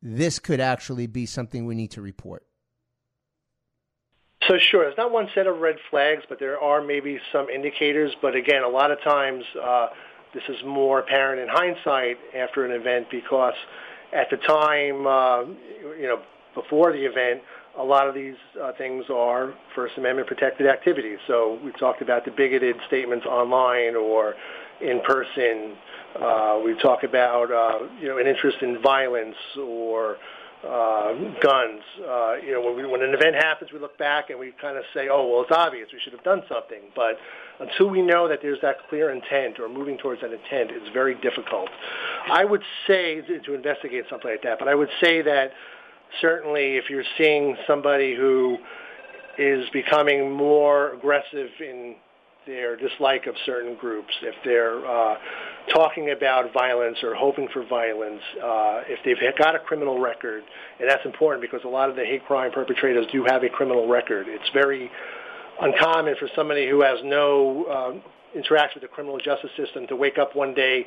this 0.00 0.38
could 0.38 0.60
actually 0.60 1.06
be 1.06 1.26
something 1.26 1.66
we 1.66 1.74
need 1.74 1.92
to 1.92 2.02
report? 2.02 2.44
So 4.48 4.58
sure, 4.58 4.88
it's 4.88 4.98
not 4.98 5.12
one 5.12 5.28
set 5.34 5.46
of 5.46 5.58
red 5.58 5.76
flags, 5.90 6.24
but 6.28 6.40
there 6.40 6.58
are 6.58 6.82
maybe 6.82 7.20
some 7.32 7.48
indicators. 7.48 8.12
But 8.20 8.34
again, 8.34 8.64
a 8.64 8.68
lot 8.68 8.90
of 8.90 9.00
times 9.02 9.44
uh, 9.62 9.88
this 10.34 10.42
is 10.48 10.56
more 10.66 10.98
apparent 10.98 11.40
in 11.40 11.48
hindsight 11.48 12.18
after 12.34 12.64
an 12.64 12.72
event 12.72 13.06
because 13.10 13.54
at 14.12 14.30
the 14.30 14.36
time, 14.38 15.06
uh, 15.06 15.42
you 15.96 16.08
know, 16.08 16.22
before 16.54 16.92
the 16.92 17.04
event, 17.04 17.42
a 17.78 17.82
lot 17.82 18.08
of 18.08 18.14
these 18.14 18.36
uh, 18.62 18.72
things 18.76 19.04
are 19.10 19.54
First 19.74 19.96
Amendment 19.96 20.28
protected 20.28 20.66
activities. 20.66 21.18
So 21.26 21.58
we 21.64 21.72
talked 21.72 22.02
about 22.02 22.24
the 22.24 22.30
bigoted 22.30 22.76
statements 22.86 23.26
online 23.26 23.96
or 23.96 24.34
in 24.80 25.00
person. 25.00 25.74
Uh, 26.20 26.60
we 26.64 26.74
talk 26.82 27.02
about 27.02 27.50
uh, 27.50 27.86
you 28.00 28.08
know 28.08 28.18
an 28.18 28.26
interest 28.26 28.58
in 28.60 28.82
violence 28.82 29.36
or 29.58 30.18
uh, 30.66 31.14
guns. 31.40 31.80
Uh, 32.06 32.34
you 32.44 32.52
know, 32.52 32.60
when, 32.62 32.76
we, 32.76 32.86
when 32.86 33.02
an 33.02 33.14
event 33.14 33.34
happens, 33.34 33.72
we 33.72 33.78
look 33.78 33.96
back 33.98 34.30
and 34.30 34.38
we 34.38 34.52
kind 34.60 34.76
of 34.76 34.84
say, 34.92 35.08
"Oh, 35.10 35.26
well, 35.26 35.42
it's 35.42 35.50
obvious. 35.50 35.88
We 35.92 35.98
should 36.00 36.12
have 36.12 36.24
done 36.24 36.42
something." 36.48 36.82
But 36.94 37.16
until 37.58 37.88
we 37.88 38.02
know 38.02 38.28
that 38.28 38.40
there's 38.42 38.60
that 38.60 38.76
clear 38.90 39.10
intent 39.10 39.58
or 39.58 39.68
moving 39.68 39.96
towards 39.96 40.20
that 40.20 40.32
intent, 40.32 40.70
it's 40.70 40.92
very 40.92 41.14
difficult. 41.14 41.68
I 42.30 42.44
would 42.44 42.62
say 42.86 43.22
to 43.22 43.54
investigate 43.54 44.04
something 44.10 44.30
like 44.30 44.42
that, 44.42 44.58
but 44.58 44.68
I 44.68 44.74
would 44.74 44.90
say 45.00 45.22
that 45.22 45.52
certainly 46.20 46.76
if 46.76 46.90
you're 46.90 47.04
seeing 47.18 47.56
somebody 47.66 48.14
who 48.14 48.58
is 49.38 49.68
becoming 49.70 50.30
more 50.30 50.92
aggressive 50.94 51.48
in 51.60 51.96
their 52.46 52.76
dislike 52.76 53.26
of 53.26 53.34
certain 53.46 53.76
groups, 53.76 54.12
if 54.22 54.34
they're 54.44 54.84
uh, 54.84 55.16
talking 55.72 56.10
about 56.10 56.52
violence 56.52 56.98
or 57.02 57.14
hoping 57.14 57.48
for 57.52 57.64
violence, 57.64 58.20
uh, 58.42 58.82
if 58.88 58.98
they've 59.04 59.16
got 59.38 59.54
a 59.54 59.60
criminal 59.60 60.00
record, 60.00 60.42
and 60.80 60.88
that's 60.88 61.04
important 61.04 61.40
because 61.40 61.60
a 61.64 61.68
lot 61.68 61.88
of 61.88 61.96
the 61.96 62.04
hate 62.04 62.24
crime 62.26 62.50
perpetrators 62.50 63.06
do 63.12 63.24
have 63.24 63.44
a 63.44 63.48
criminal 63.48 63.88
record. 63.88 64.26
It's 64.28 64.50
very 64.52 64.90
uncommon 65.60 66.16
for 66.18 66.28
somebody 66.34 66.68
who 66.68 66.82
has 66.82 66.98
no 67.04 67.64
uh, 67.64 68.36
interaction 68.36 68.80
with 68.80 68.90
the 68.90 68.94
criminal 68.94 69.18
justice 69.18 69.50
system 69.56 69.86
to 69.86 69.96
wake 69.96 70.18
up 70.18 70.34
one 70.34 70.54
day 70.54 70.86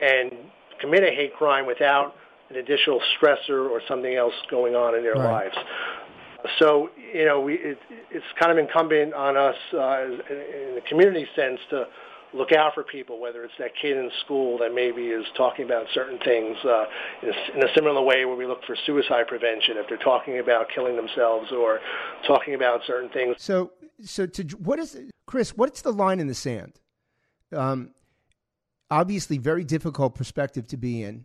and 0.00 0.32
commit 0.80 1.02
a 1.02 1.10
hate 1.10 1.34
crime 1.34 1.66
without 1.66 2.14
an 2.54 2.62
additional 2.62 3.00
stressor 3.16 3.68
or 3.68 3.80
something 3.88 4.14
else 4.14 4.34
going 4.50 4.74
on 4.74 4.94
in 4.94 5.02
their 5.02 5.14
right. 5.14 5.50
lives. 5.50 5.56
So, 6.58 6.90
you 7.14 7.24
know, 7.24 7.40
we, 7.40 7.54
it, 7.54 7.78
it's 8.10 8.24
kind 8.38 8.52
of 8.52 8.58
incumbent 8.58 9.14
on 9.14 9.36
us 9.36 9.56
uh, 9.72 10.04
in 10.04 10.74
the 10.74 10.82
community 10.88 11.26
sense 11.34 11.58
to 11.70 11.86
look 12.34 12.52
out 12.52 12.74
for 12.74 12.82
people, 12.82 13.20
whether 13.20 13.44
it's 13.44 13.54
that 13.58 13.70
kid 13.80 13.96
in 13.96 14.10
school 14.24 14.58
that 14.58 14.74
maybe 14.74 15.06
is 15.06 15.24
talking 15.36 15.64
about 15.64 15.86
certain 15.94 16.18
things 16.18 16.56
uh, 16.64 16.84
in, 17.22 17.28
a, 17.28 17.56
in 17.56 17.64
a 17.64 17.74
similar 17.74 18.02
way 18.02 18.24
where 18.24 18.36
we 18.36 18.46
look 18.46 18.62
for 18.66 18.76
suicide 18.84 19.26
prevention 19.28 19.76
if 19.76 19.88
they're 19.88 19.96
talking 19.98 20.38
about 20.40 20.66
killing 20.74 20.96
themselves 20.96 21.50
or 21.52 21.80
talking 22.26 22.54
about 22.54 22.80
certain 22.86 23.08
things. 23.10 23.36
So, 23.38 23.72
so 24.02 24.26
to 24.26 24.42
what 24.58 24.78
is 24.78 24.98
Chris? 25.26 25.56
What's 25.56 25.82
the 25.82 25.92
line 25.92 26.20
in 26.20 26.26
the 26.26 26.34
sand? 26.34 26.80
Um, 27.52 27.90
obviously, 28.90 29.38
very 29.38 29.64
difficult 29.64 30.14
perspective 30.14 30.66
to 30.68 30.76
be 30.76 31.02
in 31.02 31.24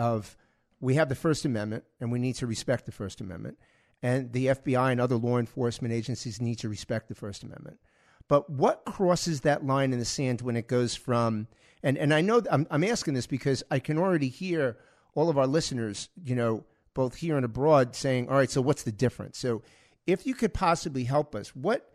of 0.00 0.36
we 0.80 0.94
have 0.94 1.10
the 1.10 1.14
First 1.14 1.44
Amendment 1.44 1.84
and 2.00 2.10
we 2.10 2.18
need 2.18 2.36
to 2.36 2.46
respect 2.46 2.86
the 2.86 2.92
First 2.92 3.20
Amendment, 3.20 3.58
and 4.02 4.32
the 4.32 4.46
FBI 4.46 4.90
and 4.90 5.00
other 5.00 5.16
law 5.16 5.38
enforcement 5.38 5.92
agencies 5.92 6.40
need 6.40 6.56
to 6.56 6.68
respect 6.68 7.08
the 7.08 7.14
First 7.14 7.42
Amendment. 7.42 7.78
But 8.26 8.48
what 8.48 8.84
crosses 8.84 9.42
that 9.42 9.66
line 9.66 9.92
in 9.92 9.98
the 9.98 10.04
sand 10.04 10.40
when 10.40 10.56
it 10.56 10.66
goes 10.66 10.94
from 10.96 11.48
and 11.82 11.98
and 11.98 12.12
I 12.12 12.20
know 12.20 12.42
I'm, 12.50 12.66
I'm 12.70 12.84
asking 12.84 13.14
this 13.14 13.26
because 13.26 13.62
I 13.70 13.78
can 13.78 13.98
already 13.98 14.28
hear 14.28 14.78
all 15.14 15.28
of 15.28 15.38
our 15.38 15.46
listeners, 15.46 16.08
you 16.22 16.34
know, 16.34 16.64
both 16.94 17.16
here 17.16 17.36
and 17.36 17.44
abroad, 17.44 17.94
saying, 17.94 18.28
"All 18.28 18.36
right, 18.36 18.50
so 18.50 18.60
what's 18.60 18.82
the 18.82 18.92
difference?" 18.92 19.38
So, 19.38 19.62
if 20.06 20.26
you 20.26 20.34
could 20.34 20.54
possibly 20.54 21.04
help 21.04 21.34
us, 21.34 21.54
what 21.56 21.90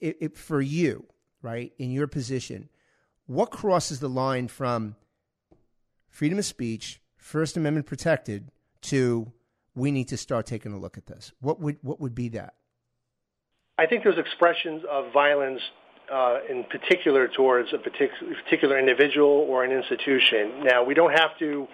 it, 0.00 0.16
it, 0.20 0.36
for 0.36 0.60
you, 0.60 1.06
right, 1.42 1.72
in 1.78 1.90
your 1.90 2.06
position, 2.06 2.68
what 3.26 3.50
crosses 3.50 4.00
the 4.00 4.08
line 4.08 4.48
from 4.48 4.96
freedom 6.08 6.38
of 6.38 6.44
speech 6.44 7.00
First 7.24 7.56
Amendment 7.56 7.86
protected 7.86 8.50
to 8.82 9.32
we 9.74 9.90
need 9.90 10.08
to 10.08 10.16
start 10.18 10.44
taking 10.44 10.74
a 10.74 10.78
look 10.78 10.98
at 10.98 11.06
this? 11.06 11.32
What 11.40 11.58
would 11.58 11.78
what 11.80 11.98
would 11.98 12.14
be 12.14 12.28
that? 12.28 12.52
I 13.78 13.86
think 13.86 14.04
there's 14.04 14.18
expressions 14.18 14.82
of 14.88 15.10
violence 15.14 15.62
uh, 16.12 16.40
in 16.50 16.64
particular 16.64 17.26
towards 17.28 17.72
a 17.72 17.78
particular, 17.78 18.34
particular 18.44 18.78
individual 18.78 19.46
or 19.48 19.64
an 19.64 19.72
institution. 19.72 20.64
Now, 20.64 20.84
we 20.84 20.92
don't 20.92 21.18
have 21.18 21.36
to, 21.38 21.66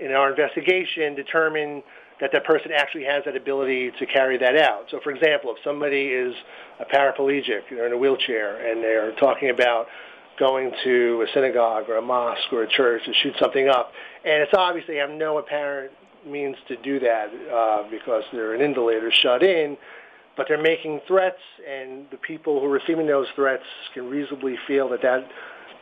in 0.00 0.10
our 0.10 0.28
investigation, 0.30 1.14
determine 1.14 1.84
that 2.20 2.30
that 2.32 2.44
person 2.44 2.72
actually 2.76 3.04
has 3.04 3.22
that 3.26 3.36
ability 3.36 3.92
to 4.00 4.06
carry 4.06 4.38
that 4.38 4.56
out. 4.56 4.86
So, 4.90 4.98
for 5.04 5.12
example, 5.12 5.54
if 5.56 5.62
somebody 5.62 6.06
is 6.06 6.34
a 6.80 6.84
paraplegic, 6.84 7.70
they're 7.70 7.86
in 7.86 7.92
a 7.92 7.96
wheelchair, 7.96 8.56
and 8.68 8.82
they're 8.82 9.12
talking 9.12 9.50
about 9.50 9.86
going 10.38 10.72
to 10.84 11.24
a 11.26 11.32
synagogue 11.32 11.88
or 11.88 11.96
a 11.96 12.02
mosque 12.02 12.52
or 12.52 12.62
a 12.62 12.68
church 12.68 13.04
to 13.04 13.12
shoot 13.14 13.34
something 13.40 13.68
up. 13.68 13.92
And 14.24 14.42
it's 14.42 14.52
obvious 14.56 14.86
they 14.86 14.96
have 14.96 15.10
no 15.10 15.38
apparent 15.38 15.92
means 16.26 16.56
to 16.68 16.76
do 16.76 17.00
that 17.00 17.28
uh, 17.52 17.88
because 17.90 18.24
they're 18.32 18.54
an 18.54 18.60
invalid 18.60 19.02
or 19.02 19.12
shut 19.12 19.42
in, 19.42 19.76
but 20.36 20.46
they're 20.48 20.60
making 20.60 21.00
threats, 21.06 21.40
and 21.68 22.06
the 22.10 22.16
people 22.16 22.60
who 22.60 22.66
are 22.66 22.70
receiving 22.70 23.06
those 23.06 23.26
threats 23.34 23.62
can 23.94 24.10
reasonably 24.10 24.56
feel 24.66 24.88
that 24.90 25.02
that, 25.02 25.26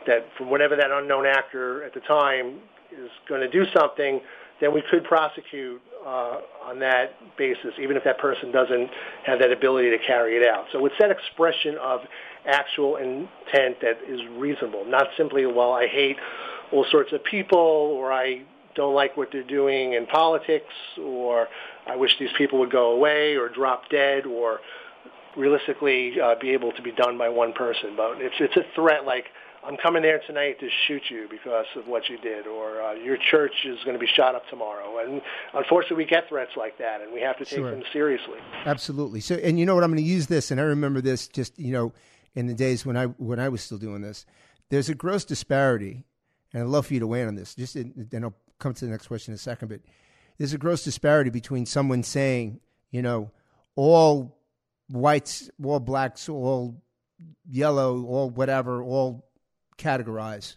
that 0.06 0.26
from 0.36 0.50
whatever 0.50 0.76
that 0.76 0.90
unknown 0.90 1.26
actor 1.26 1.82
at 1.82 1.94
the 1.94 2.00
time 2.00 2.58
is 2.92 3.10
going 3.28 3.40
to 3.40 3.48
do 3.48 3.64
something, 3.76 4.20
then 4.60 4.72
we 4.72 4.82
could 4.90 5.02
prosecute 5.04 5.80
uh, 6.06 6.38
on 6.64 6.78
that 6.78 7.14
basis, 7.36 7.72
even 7.82 7.96
if 7.96 8.04
that 8.04 8.18
person 8.18 8.52
doesn't 8.52 8.90
have 9.26 9.38
that 9.40 9.50
ability 9.50 9.90
to 9.90 9.98
carry 10.06 10.36
it 10.36 10.46
out. 10.46 10.66
So 10.72 10.84
it's 10.86 10.94
that 11.00 11.10
expression 11.10 11.76
of 11.82 12.00
actual 12.46 12.96
intent 12.96 13.80
that 13.80 13.98
is 14.06 14.20
reasonable, 14.36 14.84
not 14.84 15.08
simply, 15.16 15.46
well, 15.46 15.72
I 15.72 15.86
hate 15.86 16.16
all 16.72 16.84
sorts 16.90 17.12
of 17.12 17.22
people 17.24 17.58
or 17.58 18.12
I 18.12 18.42
don't 18.74 18.94
like 18.94 19.16
what 19.16 19.28
they're 19.32 19.42
doing 19.42 19.94
in 19.94 20.06
politics 20.06 20.72
or 21.00 21.48
I 21.86 21.96
wish 21.96 22.18
these 22.18 22.32
people 22.36 22.58
would 22.60 22.72
go 22.72 22.92
away 22.92 23.36
or 23.36 23.48
drop 23.48 23.88
dead 23.88 24.26
or 24.26 24.60
realistically 25.36 26.20
uh, 26.20 26.34
be 26.40 26.50
able 26.50 26.72
to 26.72 26.82
be 26.82 26.92
done 26.92 27.18
by 27.18 27.28
one 27.28 27.52
person. 27.52 27.94
But 27.96 28.20
if 28.20 28.32
it's 28.40 28.56
a 28.56 28.64
threat 28.74 29.04
like, 29.04 29.26
I'm 29.66 29.76
coming 29.78 30.02
there 30.02 30.20
tonight 30.26 30.60
to 30.60 30.68
shoot 30.86 31.02
you 31.08 31.26
because 31.30 31.64
of 31.74 31.86
what 31.86 32.08
you 32.10 32.18
did, 32.18 32.46
or 32.46 32.82
uh, 32.82 32.92
your 32.94 33.16
church 33.16 33.52
is 33.64 33.78
going 33.84 33.94
to 33.94 33.98
be 33.98 34.06
shot 34.06 34.34
up 34.34 34.46
tomorrow. 34.50 34.98
And 34.98 35.22
unfortunately, 35.54 36.04
we 36.04 36.04
get 36.04 36.28
threats 36.28 36.50
like 36.54 36.76
that, 36.78 37.00
and 37.00 37.12
we 37.12 37.22
have 37.22 37.38
to 37.38 37.46
take 37.46 37.58
sure. 37.60 37.70
them 37.70 37.82
seriously. 37.90 38.38
Absolutely. 38.66 39.20
So, 39.20 39.36
and 39.36 39.58
you 39.58 39.64
know 39.64 39.74
what? 39.74 39.82
I'm 39.82 39.90
going 39.90 40.04
to 40.04 40.08
use 40.08 40.26
this, 40.26 40.50
and 40.50 40.60
I 40.60 40.64
remember 40.64 41.00
this 41.00 41.28
just 41.28 41.58
you 41.58 41.72
know 41.72 41.92
in 42.34 42.46
the 42.46 42.54
days 42.54 42.84
when 42.84 42.96
I 42.96 43.06
when 43.06 43.38
I 43.38 43.48
was 43.48 43.62
still 43.62 43.78
doing 43.78 44.02
this. 44.02 44.26
There's 44.70 44.88
a 44.88 44.94
gross 44.94 45.24
disparity, 45.24 46.04
and 46.52 46.62
I'd 46.62 46.68
love 46.68 46.86
for 46.86 46.94
you 46.94 47.00
to 47.00 47.06
weigh 47.06 47.22
in 47.22 47.28
on 47.28 47.34
this. 47.34 47.54
Just 47.54 47.76
in, 47.76 47.92
then 48.10 48.24
I'll 48.24 48.34
come 48.58 48.74
to 48.74 48.84
the 48.84 48.90
next 48.90 49.08
question 49.08 49.32
in 49.32 49.36
a 49.36 49.38
second. 49.38 49.68
But 49.68 49.80
there's 50.38 50.52
a 50.52 50.58
gross 50.58 50.82
disparity 50.84 51.30
between 51.30 51.66
someone 51.66 52.02
saying, 52.02 52.60
you 52.90 53.02
know, 53.02 53.30
all 53.76 54.38
whites, 54.88 55.50
all 55.62 55.80
blacks, 55.80 56.28
all 56.28 56.82
yellow, 57.48 58.04
all 58.04 58.30
whatever, 58.30 58.82
all 58.82 59.28
categorize 59.78 60.56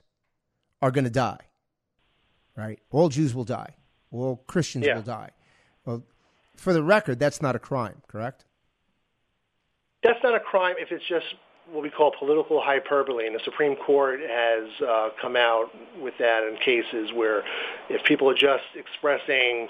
are 0.81 0.91
going 0.91 1.05
to 1.05 1.09
die. 1.09 1.39
Right? 2.55 2.79
All 2.89 3.09
Jews 3.09 3.35
will 3.35 3.43
die. 3.43 3.75
All 4.11 4.37
Christians 4.47 4.85
yeah. 4.85 4.95
will 4.95 5.03
die. 5.03 5.31
Well, 5.85 6.03
for 6.55 6.73
the 6.73 6.81
record, 6.81 7.19
that's 7.19 7.41
not 7.41 7.55
a 7.55 7.59
crime, 7.59 8.01
correct? 8.07 8.45
That's 10.03 10.19
not 10.23 10.35
a 10.35 10.39
crime 10.39 10.75
if 10.79 10.91
it's 10.91 11.07
just 11.07 11.25
what 11.71 11.83
we 11.83 11.89
call 11.89 12.13
political 12.17 12.61
hyperbole, 12.61 13.25
and 13.25 13.35
the 13.35 13.41
Supreme 13.43 13.75
Court 13.75 14.19
has 14.21 14.69
uh, 14.81 15.09
come 15.21 15.35
out 15.35 15.65
with 16.01 16.13
that 16.19 16.43
in 16.43 16.57
cases 16.57 17.11
where 17.13 17.43
if 17.89 18.03
people 18.05 18.29
are 18.29 18.35
just 18.35 18.63
expressing 18.75 19.67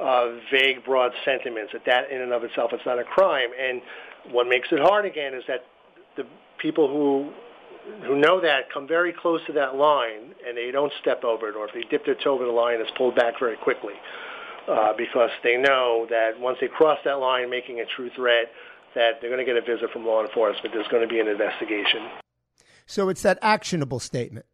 uh, 0.00 0.36
vague, 0.50 0.84
broad 0.84 1.12
sentiments, 1.24 1.72
that 1.72 1.82
that 1.86 2.10
in 2.10 2.20
and 2.20 2.32
of 2.32 2.44
itself 2.44 2.72
is 2.72 2.80
not 2.86 2.98
a 2.98 3.04
crime. 3.04 3.50
And 3.60 3.82
what 4.30 4.46
makes 4.48 4.68
it 4.70 4.78
hard 4.80 5.04
again 5.04 5.34
is 5.34 5.42
that 5.48 5.64
the 6.16 6.24
people 6.58 6.88
who 6.88 7.32
who 8.06 8.16
know 8.16 8.40
that 8.40 8.72
come 8.72 8.86
very 8.86 9.12
close 9.12 9.40
to 9.48 9.52
that 9.52 9.74
line 9.74 10.32
and 10.46 10.56
they 10.56 10.70
don't 10.70 10.92
step 11.00 11.24
over 11.24 11.48
it, 11.48 11.56
or 11.56 11.66
if 11.66 11.74
they 11.74 11.82
dip 11.90 12.04
their 12.06 12.14
toe 12.14 12.34
over 12.34 12.44
the 12.44 12.50
line, 12.50 12.80
it's 12.80 12.92
pulled 12.96 13.16
back 13.16 13.34
very 13.40 13.56
quickly 13.56 13.94
uh, 14.68 14.92
because 14.96 15.30
they 15.42 15.56
know 15.56 16.06
that 16.08 16.38
once 16.38 16.58
they 16.60 16.68
cross 16.68 16.98
that 17.04 17.18
line, 17.18 17.50
making 17.50 17.80
a 17.80 17.84
true 17.96 18.10
threat, 18.14 18.52
that 18.94 19.20
they're 19.20 19.30
going 19.30 19.44
to 19.44 19.50
get 19.50 19.56
a 19.56 19.64
visit 19.64 19.90
from 19.92 20.06
law 20.06 20.22
enforcement. 20.22 20.74
There's 20.74 20.88
going 20.88 21.06
to 21.06 21.12
be 21.12 21.20
an 21.20 21.28
investigation. 21.28 22.08
So 22.86 23.08
it's 23.08 23.22
that 23.22 23.38
actionable 23.42 24.00
statement. 24.00 24.46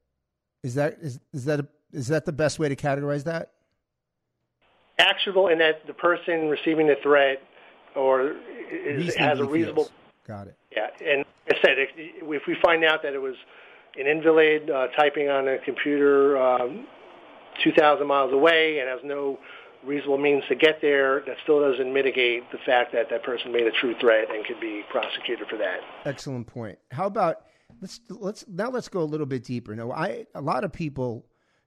Is 0.63 0.75
that 0.75 0.99
is, 1.01 1.21
is 1.33 1.45
that 1.45 1.61
a, 1.61 1.69
is 1.93 2.09
that 2.09 2.25
the 2.25 2.33
best 2.33 2.59
way 2.59 2.69
to 2.69 2.77
categorize 2.77 3.25
that? 3.25 3.53
Actionable 4.99 5.49
in 5.49 5.59
that 5.59 5.87
the 5.87 5.95
person 5.95 6.49
receiving 6.49 6.89
the 6.89 6.97
threat 7.03 7.43
or 7.95 8.35
is, 8.71 9.15
has 9.15 9.39
a 9.39 9.45
reasonable. 9.45 9.85
Feels. 9.85 9.95
Got 10.27 10.49
it. 10.49 10.57
Yeah, 10.77 10.89
and 11.01 11.25
I 11.49 11.55
said 11.63 11.79
if, 11.79 11.91
if 11.97 12.43
we 12.47 12.57
find 12.63 12.85
out 12.85 13.03
that 13.03 13.15
it 13.15 13.23
was 13.23 13.37
an 13.99 14.07
invalid 14.07 14.69
uh, 14.71 14.89
typing 14.97 15.29
on 15.29 15.49
a 15.49 15.59
computer 15.59 16.37
um, 16.37 16.87
2,000 17.65 18.07
miles 18.07 18.33
away 18.33 18.79
and 18.79 18.89
has 18.89 19.01
no 19.03 19.39
reasonable 19.85 20.19
means 20.19 20.45
to 20.49 20.55
get 20.55 20.81
there, 20.81 21.23
that 21.27 21.37
still 21.43 21.61
doesn't 21.61 21.93
mitigate 21.93 22.51
the 22.51 22.59
fact 22.59 22.93
that 22.93 23.11
that 23.11 23.23
person 23.23 23.53
made 23.53 23.67
a 23.67 23.73
true 23.73 23.95
threat 24.01 24.35
and 24.35 24.45
could 24.45 24.61
be 24.61 24.83
prosecuted 24.91 25.49
for 25.49 25.57
that. 25.57 25.81
Excellent 26.05 26.47
point. 26.47 26.79
How 26.91 27.07
about 27.07 27.43
let's 27.81 28.01
let's 28.09 28.45
now 28.49 28.71
let's 28.71 28.89
go 28.89 29.01
a 29.01 29.05
little 29.05 29.27
bit 29.27 29.45
deeper. 29.45 29.75
Now, 29.75 29.93
I 29.93 30.27
a 30.35 30.41
lot 30.41 30.65
of 30.65 30.73
people 30.73 31.27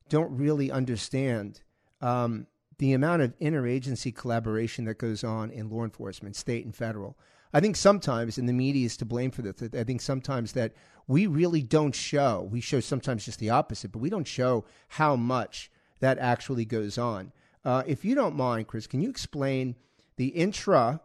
don't 0.09 0.35
really 0.37 0.71
understand 0.71 1.61
um, 2.01 2.47
the 2.77 2.93
amount 2.93 3.21
of 3.21 3.37
interagency 3.39 4.13
collaboration 4.13 4.85
that 4.85 4.97
goes 4.97 5.23
on 5.23 5.51
in 5.51 5.69
law 5.69 5.83
enforcement, 5.83 6.35
state 6.35 6.65
and 6.65 6.75
federal. 6.75 7.17
I 7.53 7.59
think 7.59 7.75
sometimes, 7.75 8.37
and 8.37 8.47
the 8.47 8.53
media 8.53 8.85
is 8.85 8.95
to 8.97 9.05
blame 9.05 9.31
for 9.31 9.41
this. 9.41 9.61
I 9.73 9.83
think 9.83 10.01
sometimes 10.01 10.53
that 10.53 10.73
we 11.07 11.27
really 11.27 11.61
don't 11.61 11.93
show. 11.93 12.47
We 12.49 12.61
show 12.61 12.79
sometimes 12.79 13.25
just 13.25 13.39
the 13.39 13.49
opposite, 13.49 13.91
but 13.91 13.99
we 13.99 14.09
don't 14.09 14.27
show 14.27 14.65
how 14.87 15.15
much 15.15 15.69
that 15.99 16.17
actually 16.17 16.65
goes 16.65 16.97
on. 16.97 17.33
Uh, 17.63 17.83
if 17.85 18.03
you 18.03 18.15
don't 18.15 18.35
mind, 18.35 18.67
Chris, 18.67 18.87
can 18.87 19.01
you 19.01 19.09
explain 19.09 19.75
the 20.15 20.27
intra 20.27 21.01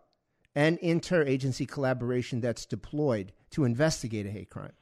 and 0.55 0.79
interagency 0.81 1.69
collaboration 1.69 2.41
that's 2.41 2.65
deployed 2.65 3.33
to 3.51 3.65
investigate 3.65 4.27
a 4.27 4.31
hate 4.31 4.51
crime? 4.51 4.73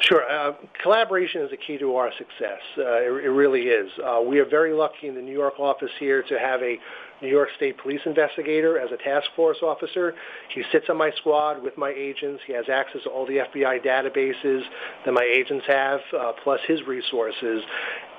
Sure. 0.00 0.28
Uh, 0.28 0.52
collaboration 0.82 1.42
is 1.42 1.52
a 1.52 1.56
key 1.56 1.78
to 1.78 1.96
our 1.96 2.10
success. 2.18 2.60
Uh, 2.76 2.82
it, 2.82 3.24
it, 3.24 3.30
really 3.30 3.68
is. 3.68 3.90
Uh, 4.02 4.20
we 4.20 4.40
are 4.40 4.44
very 4.44 4.72
lucky 4.72 5.06
in 5.06 5.14
the 5.14 5.22
New 5.22 5.32
York 5.32 5.60
office 5.60 5.90
here 6.00 6.22
to 6.22 6.38
have 6.38 6.60
a 6.62 6.78
New 7.22 7.28
York 7.28 7.48
State 7.56 7.78
Police 7.78 8.00
investigator 8.04 8.78
as 8.78 8.90
a 8.90 8.96
task 8.96 9.30
force 9.36 9.58
officer. 9.62 10.14
He 10.54 10.62
sits 10.72 10.86
on 10.90 10.98
my 10.98 11.10
squad 11.12 11.62
with 11.62 11.78
my 11.78 11.90
agents. 11.90 12.42
He 12.46 12.52
has 12.52 12.66
access 12.68 13.04
to 13.04 13.10
all 13.10 13.24
the 13.24 13.38
FBI 13.38 13.84
databases 13.84 14.62
that 15.04 15.12
my 15.12 15.22
agents 15.22 15.64
have, 15.68 16.00
uh, 16.18 16.32
plus 16.42 16.60
his 16.66 16.82
resources. 16.86 17.62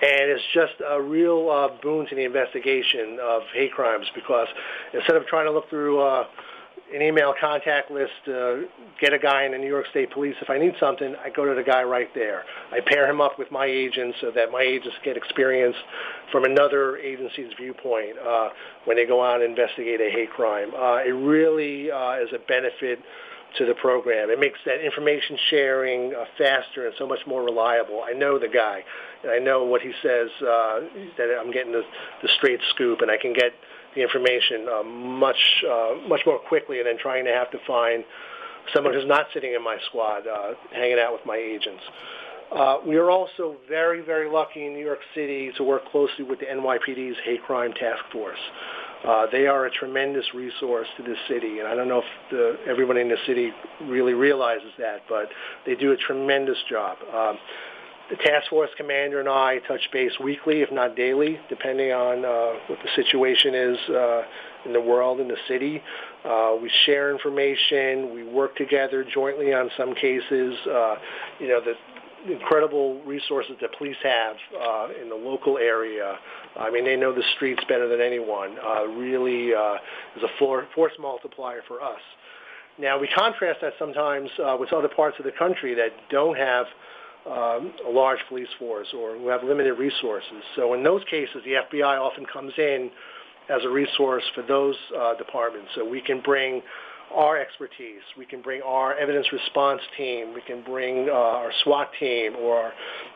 And 0.01 0.31
it's 0.31 0.43
just 0.53 0.74
a 0.89 1.01
real 1.01 1.50
uh, 1.50 1.81
boon 1.81 2.07
to 2.07 2.15
the 2.15 2.24
investigation 2.24 3.19
of 3.22 3.43
hate 3.53 3.74
crimes 3.74 4.05
because 4.15 4.48
instead 4.93 5.15
of 5.15 5.25
trying 5.27 5.45
to 5.45 5.51
look 5.51 5.69
through 5.69 6.01
uh, 6.01 6.25
an 6.93 7.01
email 7.01 7.33
contact 7.39 7.89
list, 7.89 8.12
uh, 8.27 8.57
get 9.01 9.13
a 9.13 9.19
guy 9.19 9.45
in 9.45 9.51
the 9.51 9.57
New 9.57 9.67
York 9.67 9.85
State 9.89 10.12
Police. 10.12 10.35
If 10.41 10.50
I 10.50 10.59
need 10.59 10.73
something, 10.79 11.15
I 11.23 11.29
go 11.29 11.45
to 11.45 11.55
the 11.55 11.63
guy 11.63 11.83
right 11.83 12.09
there. 12.13 12.43
I 12.71 12.79
pair 12.85 13.09
him 13.09 13.19
up 13.19 13.39
with 13.39 13.51
my 13.51 13.65
agents 13.65 14.17
so 14.21 14.31
that 14.31 14.51
my 14.51 14.62
agents 14.62 14.95
get 15.03 15.17
experience 15.17 15.75
from 16.31 16.43
another 16.43 16.97
agency's 16.97 17.51
viewpoint 17.59 18.17
uh, 18.19 18.50
when 18.85 18.95
they 18.97 19.05
go 19.05 19.23
out 19.23 19.41
and 19.41 19.50
investigate 19.50 20.01
a 20.01 20.12
hate 20.12 20.29
crime. 20.29 20.69
Uh, 20.75 20.97
it 20.97 21.15
really 21.15 21.89
uh, 21.89 22.17
is 22.21 22.29
a 22.33 22.39
benefit 22.47 23.00
to 23.57 23.65
the 23.65 23.75
program. 23.75 24.29
It 24.29 24.39
makes 24.39 24.59
that 24.65 24.83
information 24.83 25.38
sharing 25.50 26.13
uh, 26.13 26.25
faster 26.38 26.88
and 26.88 26.95
so 26.97 27.07
much 27.07 27.19
more 27.27 27.43
reliable. 27.43 28.03
I 28.03 28.13
know 28.13 28.39
the 28.39 28.47
guy. 28.47 28.83
and 29.23 29.31
I 29.31 29.39
know 29.39 29.63
what 29.63 29.81
he 29.81 29.91
says, 30.01 30.29
uh, 30.41 30.79
that 31.17 31.38
I'm 31.39 31.51
getting 31.51 31.71
the, 31.71 31.83
the 32.21 32.29
straight 32.38 32.59
scoop, 32.71 33.01
and 33.01 33.12
I 33.12 33.17
can 33.17 33.33
get 33.33 33.53
the 33.95 34.01
information 34.01 34.67
uh, 34.67 34.84
much 34.84 35.63
uh, 35.69 35.95
much 36.08 36.21
more 36.25 36.39
quickly 36.39 36.82
than 36.84 36.97
trying 36.97 37.25
to 37.25 37.32
have 37.32 37.51
to 37.51 37.58
find 37.65 38.03
someone 38.73 38.93
who's 38.93 39.08
not 39.08 39.27
sitting 39.34 39.53
in 39.53 39.63
my 39.63 39.77
squad, 39.88 40.27
uh, 40.27 40.53
hanging 40.71 40.99
out 40.99 41.13
with 41.13 41.25
my 41.25 41.36
agents. 41.36 41.84
Uh, 42.56 42.77
we 42.86 42.95
are 42.97 43.10
also 43.10 43.56
very, 43.67 44.01
very 44.01 44.29
lucky 44.29 44.65
in 44.65 44.73
New 44.73 44.86
York 44.86 44.99
City 45.15 45.51
to 45.58 45.63
work 45.63 45.84
closely 45.89 46.23
with 46.23 46.39
the 46.39 46.45
NYPD's 46.45 47.17
Hate 47.25 47.41
Crime 47.43 47.73
Task 47.73 48.03
Force. 48.12 48.39
Uh, 49.03 49.25
they 49.32 49.47
are 49.47 49.65
a 49.65 49.71
tremendous 49.71 50.25
resource 50.34 50.88
to 50.95 51.03
this 51.03 51.17
city, 51.27 51.60
and 51.60 51.67
I 51.67 51.75
don't 51.75 51.89
know 51.89 51.99
if 51.99 52.32
the, 52.32 52.58
everybody 52.69 53.01
in 53.01 53.10
the 53.10 53.17
city 53.25 53.51
really 53.82 54.13
realizes 54.13 54.71
that, 54.77 55.01
but 55.10 55.29
they 55.65 55.75
do 55.75 55.91
a 55.91 55.97
tremendous 55.97 56.58
job. 56.69 56.97
Um, 57.13 57.38
the 58.09 58.17
task 58.17 58.49
force 58.49 58.69
commander 58.77 59.19
and 59.19 59.29
I 59.29 59.59
touch 59.67 59.81
base 59.91 60.11
weekly, 60.21 60.61
if 60.61 60.71
not 60.71 60.95
daily, 60.95 61.39
depending 61.49 61.91
on 61.91 62.25
uh, 62.25 62.59
what 62.67 62.79
the 62.83 62.89
situation 62.95 63.55
is 63.55 63.77
uh, 63.89 64.21
in 64.65 64.73
the 64.73 64.81
world, 64.81 65.19
in 65.19 65.27
the 65.27 65.37
city. 65.47 65.81
Uh, 66.25 66.55
we 66.61 66.69
share 66.85 67.11
information. 67.11 68.13
We 68.13 68.23
work 68.23 68.55
together 68.55 69.05
jointly 69.05 69.53
on 69.53 69.69
some 69.77 69.95
cases. 69.95 70.55
Uh, 70.67 70.95
you 71.39 71.47
know, 71.47 71.61
the 71.61 71.73
incredible 72.31 73.01
resources 73.03 73.55
that 73.61 73.77
police 73.77 73.97
have 74.03 74.35
uh, 74.61 74.87
in 75.01 75.09
the 75.09 75.15
local 75.15 75.57
area. 75.57 76.17
I 76.57 76.69
mean, 76.71 76.85
they 76.85 76.95
know 76.95 77.13
the 77.13 77.23
streets 77.35 77.63
better 77.67 77.87
than 77.87 78.01
anyone. 78.01 78.57
Uh, 78.59 78.85
really 78.87 79.47
is 79.47 80.23
a 80.23 80.29
for- 80.39 80.67
force 80.75 80.93
multiplier 80.99 81.61
for 81.67 81.81
us. 81.81 81.99
Now, 82.79 82.99
we 82.99 83.07
contrast 83.07 83.61
that 83.61 83.73
sometimes 83.77 84.29
with 84.59 84.73
other 84.73 84.89
parts 84.89 85.17
of 85.19 85.25
the 85.25 85.31
country 85.31 85.73
that 85.75 85.91
don't 86.09 86.37
have– 86.37 86.65
um, 87.25 87.73
a 87.88 87.89
large 87.89 88.19
police 88.27 88.49
force 88.59 88.88
or 88.97 89.17
who 89.17 89.27
have 89.29 89.43
limited 89.43 89.73
resources. 89.73 90.43
So 90.55 90.73
in 90.73 90.83
those 90.83 91.03
cases, 91.09 91.38
the 91.45 91.77
FBI 91.77 91.99
often 91.99 92.25
comes 92.25 92.53
in 92.57 92.91
as 93.49 93.62
a 93.63 93.69
resource 93.69 94.23
for 94.36 94.41
those 94.43 94.75
uh, 94.97 95.15
departments. 95.15 95.69
So 95.75 95.88
we 95.88 96.01
can 96.01 96.21
bring 96.21 96.62
our 97.13 97.38
expertise. 97.38 98.01
We 98.17 98.25
can 98.25 98.41
bring 98.41 98.62
our 98.62 98.97
evidence 98.97 99.27
response 99.31 99.81
team. 99.97 100.33
We 100.33 100.41
can 100.41 100.63
bring 100.63 101.09
uh, 101.09 101.13
our 101.13 101.51
SWAT 101.63 101.91
team 101.99 102.36
or 102.36 102.57
our 102.57 102.73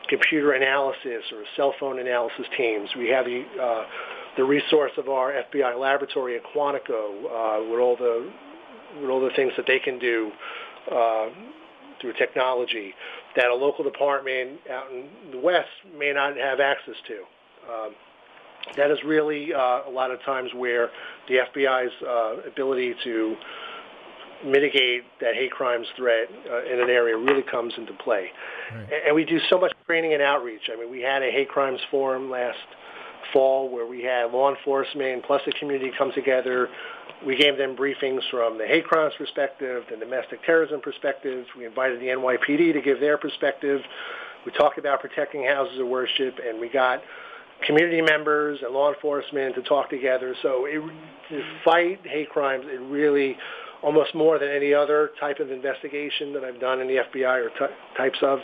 computer 0.08 0.52
analysis 0.52 1.24
or 1.32 1.42
cell 1.56 1.74
phone 1.80 1.98
analysis 1.98 2.46
teams. 2.56 2.88
We 2.96 3.08
have 3.08 3.24
the, 3.24 3.44
uh, 3.60 3.84
the 4.36 4.44
resource 4.44 4.92
of 4.96 5.08
our 5.08 5.32
FBI 5.52 5.78
laboratory 5.78 6.36
at 6.36 6.42
Quantico 6.54 7.24
uh, 7.24 7.70
with 7.70 7.80
all 7.80 7.96
the 7.96 8.30
with 9.00 9.10
all 9.10 9.20
the 9.20 9.30
things 9.36 9.52
that 9.56 9.66
they 9.66 9.78
can 9.78 9.98
do 9.98 10.32
uh, 10.90 11.26
through 12.00 12.14
technology 12.14 12.94
that 13.36 13.46
a 13.46 13.54
local 13.54 13.84
department 13.84 14.60
out 14.70 14.90
in 14.90 15.08
the 15.30 15.38
West 15.38 15.68
may 15.98 16.12
not 16.12 16.36
have 16.36 16.60
access 16.60 16.96
to. 17.06 17.18
Um, 17.72 17.94
that 18.76 18.90
is 18.90 18.98
really 19.04 19.54
uh, 19.54 19.82
a 19.86 19.90
lot 19.90 20.10
of 20.10 20.22
times 20.22 20.50
where 20.54 20.90
the 21.28 21.36
FBI's 21.54 21.92
uh, 22.02 22.48
ability 22.48 22.94
to 23.04 23.36
mitigate 24.44 25.02
that 25.20 25.34
hate 25.34 25.50
crimes 25.50 25.86
threat 25.96 26.28
uh, 26.50 26.64
in 26.64 26.80
an 26.80 26.90
area 26.90 27.16
really 27.16 27.42
comes 27.42 27.72
into 27.76 27.92
play. 27.94 28.28
Right. 28.72 28.88
And 29.06 29.14
we 29.14 29.24
do 29.24 29.38
so 29.50 29.58
much 29.58 29.72
training 29.86 30.12
and 30.12 30.22
outreach. 30.22 30.70
I 30.72 30.78
mean, 30.78 30.90
we 30.90 31.00
had 31.00 31.22
a 31.22 31.30
hate 31.30 31.48
crimes 31.48 31.80
forum 31.90 32.30
last 32.30 32.58
fall 33.32 33.68
where 33.68 33.86
we 33.86 34.02
had 34.02 34.32
law 34.32 34.54
enforcement 34.54 35.24
plus 35.24 35.42
the 35.46 35.52
community 35.52 35.90
come 35.96 36.12
together 36.12 36.68
we 37.26 37.36
gave 37.36 37.58
them 37.58 37.76
briefings 37.76 38.20
from 38.30 38.58
the 38.58 38.66
hate 38.66 38.84
crimes 38.84 39.14
perspective, 39.18 39.84
the 39.90 39.96
domestic 39.96 40.44
terrorism 40.44 40.80
perspective. 40.80 41.46
We 41.56 41.66
invited 41.66 42.00
the 42.00 42.06
NYPD 42.06 42.72
to 42.74 42.80
give 42.80 43.00
their 43.00 43.18
perspective. 43.18 43.80
We 44.46 44.52
talked 44.52 44.78
about 44.78 45.00
protecting 45.00 45.44
houses 45.44 45.80
of 45.80 45.88
worship, 45.88 46.38
and 46.46 46.60
we 46.60 46.68
got 46.68 47.02
community 47.66 48.00
members 48.02 48.60
and 48.62 48.72
law 48.72 48.92
enforcement 48.92 49.56
to 49.56 49.62
talk 49.62 49.90
together. 49.90 50.34
So 50.42 50.66
it, 50.66 50.80
to 51.30 51.42
fight 51.64 52.00
hate 52.04 52.30
crimes, 52.30 52.64
it 52.68 52.80
really, 52.82 53.36
almost 53.82 54.14
more 54.14 54.38
than 54.38 54.48
any 54.48 54.72
other 54.72 55.10
type 55.18 55.40
of 55.40 55.50
investigation 55.50 56.32
that 56.34 56.44
I've 56.44 56.60
done 56.60 56.80
in 56.80 56.86
the 56.86 57.02
FBI 57.12 57.46
or 57.46 57.48
t- 57.50 57.74
types 57.96 58.18
of 58.22 58.38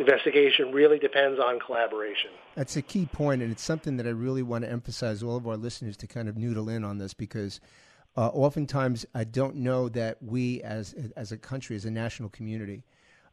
investigation, 0.00 0.72
really 0.72 0.98
depends 0.98 1.38
on 1.38 1.60
collaboration. 1.60 2.30
That's 2.56 2.76
a 2.76 2.82
key 2.82 3.06
point, 3.06 3.42
and 3.42 3.52
it's 3.52 3.62
something 3.62 3.96
that 3.98 4.06
I 4.06 4.10
really 4.10 4.42
want 4.42 4.64
to 4.64 4.70
emphasize 4.70 5.22
all 5.22 5.36
of 5.36 5.46
our 5.46 5.56
listeners 5.56 5.96
to 5.98 6.06
kind 6.06 6.28
of 6.28 6.36
noodle 6.36 6.68
in 6.68 6.82
on 6.84 6.98
this 6.98 7.14
because– 7.14 7.60
uh, 8.16 8.26
oftentimes, 8.28 9.06
I 9.14 9.24
don't 9.24 9.56
know 9.56 9.88
that 9.90 10.22
we, 10.22 10.62
as 10.62 10.94
as 11.16 11.30
a 11.30 11.36
country, 11.36 11.76
as 11.76 11.84
a 11.84 11.90
national 11.90 12.28
community, 12.30 12.84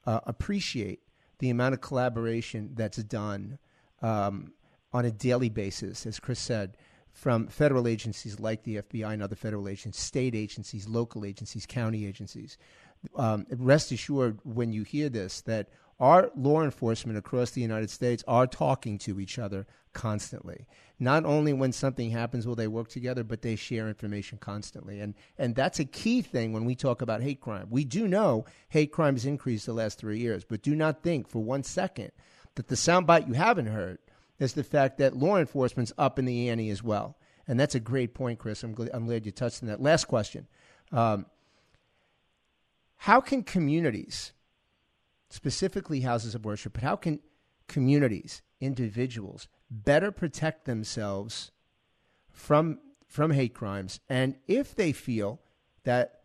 uh, 0.05 0.19
appreciate 0.25 1.01
the 1.39 1.49
amount 1.49 1.73
of 1.73 1.81
collaboration 1.81 2.71
that's 2.75 2.97
done 2.97 3.57
um, 4.01 4.53
on 4.93 5.05
a 5.05 5.11
daily 5.11 5.49
basis, 5.49 6.05
as 6.05 6.19
Chris 6.19 6.39
said, 6.39 6.77
from 7.11 7.47
federal 7.47 7.87
agencies 7.87 8.39
like 8.39 8.63
the 8.63 8.77
FBI 8.77 9.13
and 9.13 9.23
other 9.23 9.35
federal 9.35 9.67
agencies, 9.67 10.01
state 10.01 10.35
agencies, 10.35 10.87
local 10.87 11.25
agencies, 11.25 11.65
county 11.65 12.05
agencies. 12.05 12.57
Um, 13.15 13.47
rest 13.49 13.91
assured, 13.91 14.39
when 14.43 14.71
you 14.73 14.83
hear 14.83 15.09
this, 15.09 15.41
that 15.41 15.69
our 15.99 16.31
law 16.35 16.61
enforcement 16.61 17.17
across 17.17 17.51
the 17.51 17.61
United 17.61 17.89
States 17.89 18.23
are 18.27 18.45
talking 18.45 18.97
to 18.99 19.19
each 19.19 19.39
other 19.39 19.65
constantly. 19.93 20.67
Not 20.99 21.25
only 21.25 21.53
when 21.53 21.71
something 21.71 22.11
happens 22.11 22.45
will 22.45 22.55
they 22.55 22.67
work 22.67 22.87
together, 22.87 23.23
but 23.23 23.41
they 23.41 23.55
share 23.55 23.87
information 23.87 24.37
constantly. 24.37 24.99
And 24.99 25.15
and 25.37 25.55
that's 25.55 25.79
a 25.79 25.85
key 25.85 26.21
thing 26.21 26.53
when 26.53 26.65
we 26.65 26.75
talk 26.75 27.01
about 27.01 27.21
hate 27.21 27.41
crime. 27.41 27.67
We 27.69 27.83
do 27.83 28.07
know 28.07 28.45
hate 28.69 28.91
crime 28.91 29.15
has 29.15 29.25
increased 29.25 29.65
the 29.65 29.73
last 29.73 29.97
three 29.97 30.19
years, 30.19 30.43
but 30.43 30.61
do 30.61 30.75
not 30.75 31.03
think 31.03 31.27
for 31.27 31.43
one 31.43 31.63
second 31.63 32.11
that 32.55 32.67
the 32.67 32.75
soundbite 32.75 33.27
you 33.27 33.33
haven't 33.33 33.67
heard 33.67 33.99
is 34.39 34.53
the 34.53 34.63
fact 34.63 34.97
that 34.97 35.15
law 35.15 35.37
enforcement's 35.37 35.93
up 35.97 36.19
in 36.19 36.25
the 36.25 36.49
ante 36.49 36.69
as 36.69 36.83
well. 36.83 37.17
And 37.47 37.59
that's 37.59 37.75
a 37.75 37.79
great 37.79 38.13
point, 38.13 38.39
Chris. 38.39 38.63
I'm 38.63 38.73
glad, 38.73 38.89
I'm 38.93 39.05
glad 39.05 39.25
you 39.25 39.31
touched 39.31 39.63
on 39.63 39.69
that. 39.69 39.81
Last 39.81 40.05
question. 40.05 40.47
Um, 40.91 41.25
how 42.97 43.21
can 43.21 43.43
communities, 43.43 44.33
specifically 45.29 46.01
houses 46.01 46.35
of 46.35 46.45
worship, 46.45 46.73
but 46.73 46.83
how 46.83 46.95
can 46.95 47.19
communities, 47.67 48.41
individuals, 48.61 49.47
better 49.69 50.11
protect 50.11 50.65
themselves 50.65 51.51
from 52.31 52.79
from 53.07 53.31
hate 53.31 53.53
crimes? 53.53 53.99
And 54.09 54.35
if 54.47 54.75
they 54.75 54.91
feel 54.91 55.41
that 55.83 56.21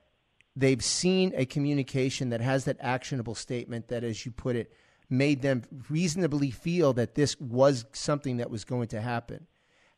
they've 0.56 0.84
seen 0.84 1.32
a 1.36 1.46
communication 1.46 2.30
that 2.30 2.40
has 2.40 2.64
that 2.64 2.76
actionable 2.80 3.34
statement 3.34 3.88
that 3.88 4.04
as 4.04 4.26
you 4.26 4.32
put 4.32 4.56
it 4.56 4.72
made 5.08 5.42
them 5.42 5.62
reasonably 5.88 6.50
feel 6.50 6.92
that 6.94 7.14
this 7.14 7.38
was 7.40 7.84
something 7.92 8.38
that 8.38 8.50
was 8.50 8.64
going 8.64 8.88
to 8.88 9.00
happen 9.00 9.46